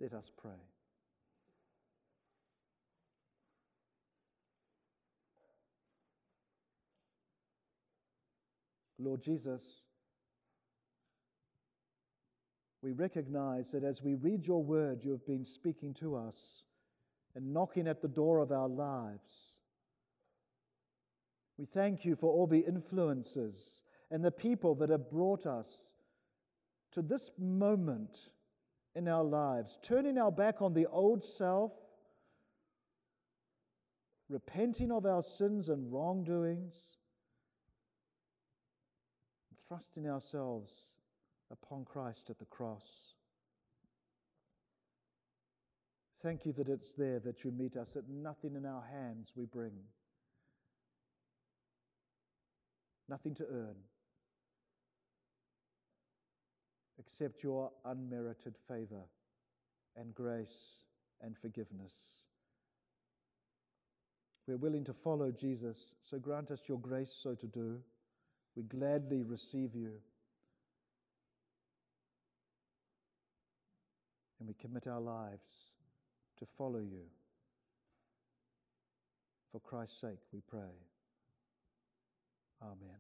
Let 0.00 0.14
us 0.14 0.30
pray. 0.36 0.50
Lord 9.04 9.22
Jesus, 9.22 9.84
we 12.82 12.92
recognize 12.92 13.70
that 13.70 13.84
as 13.84 14.02
we 14.02 14.14
read 14.14 14.46
your 14.46 14.62
word, 14.62 15.04
you 15.04 15.12
have 15.12 15.26
been 15.26 15.44
speaking 15.44 15.94
to 15.94 16.16
us 16.16 16.64
and 17.34 17.52
knocking 17.52 17.86
at 17.88 18.02
the 18.02 18.08
door 18.08 18.38
of 18.40 18.52
our 18.52 18.68
lives. 18.68 19.58
We 21.58 21.66
thank 21.66 22.04
you 22.04 22.16
for 22.16 22.32
all 22.32 22.46
the 22.46 22.64
influences 22.66 23.84
and 24.10 24.24
the 24.24 24.30
people 24.30 24.74
that 24.76 24.90
have 24.90 25.10
brought 25.10 25.46
us 25.46 25.92
to 26.92 27.02
this 27.02 27.30
moment 27.38 28.28
in 28.94 29.08
our 29.08 29.24
lives, 29.24 29.78
turning 29.82 30.18
our 30.18 30.32
back 30.32 30.60
on 30.60 30.74
the 30.74 30.86
old 30.86 31.24
self, 31.24 31.72
repenting 34.28 34.90
of 34.90 35.06
our 35.06 35.22
sins 35.22 35.68
and 35.68 35.90
wrongdoings, 35.92 36.96
thrusting 39.68 40.08
ourselves 40.08 40.98
upon 41.50 41.84
Christ 41.84 42.30
at 42.30 42.38
the 42.38 42.44
cross. 42.46 43.14
Thank 46.22 46.46
you 46.46 46.52
that 46.52 46.68
it's 46.68 46.94
there 46.94 47.18
that 47.20 47.42
you 47.42 47.50
meet 47.50 47.76
us, 47.76 47.90
that 47.90 48.08
nothing 48.08 48.54
in 48.54 48.64
our 48.64 48.84
hands 48.92 49.32
we 49.34 49.44
bring, 49.44 49.72
nothing 53.08 53.34
to 53.34 53.46
earn, 53.50 53.74
except 56.98 57.42
your 57.42 57.72
unmerited 57.84 58.54
favor 58.68 59.02
and 59.96 60.14
grace 60.14 60.82
and 61.20 61.36
forgiveness. 61.36 61.92
We're 64.46 64.56
willing 64.56 64.84
to 64.84 64.92
follow 64.92 65.32
Jesus, 65.32 65.94
so 66.02 66.18
grant 66.18 66.50
us 66.50 66.68
your 66.68 66.78
grace 66.78 67.12
so 67.12 67.34
to 67.34 67.46
do. 67.46 67.80
We 68.56 68.62
gladly 68.64 69.22
receive 69.22 69.74
you. 69.74 69.92
And 74.38 74.48
we 74.48 74.54
commit 74.54 74.86
our 74.86 75.00
lives 75.00 75.72
to 76.38 76.46
follow 76.58 76.80
you. 76.80 77.04
For 79.52 79.60
Christ's 79.60 80.00
sake, 80.00 80.18
we 80.32 80.40
pray. 80.40 80.60
Amen. 82.62 82.96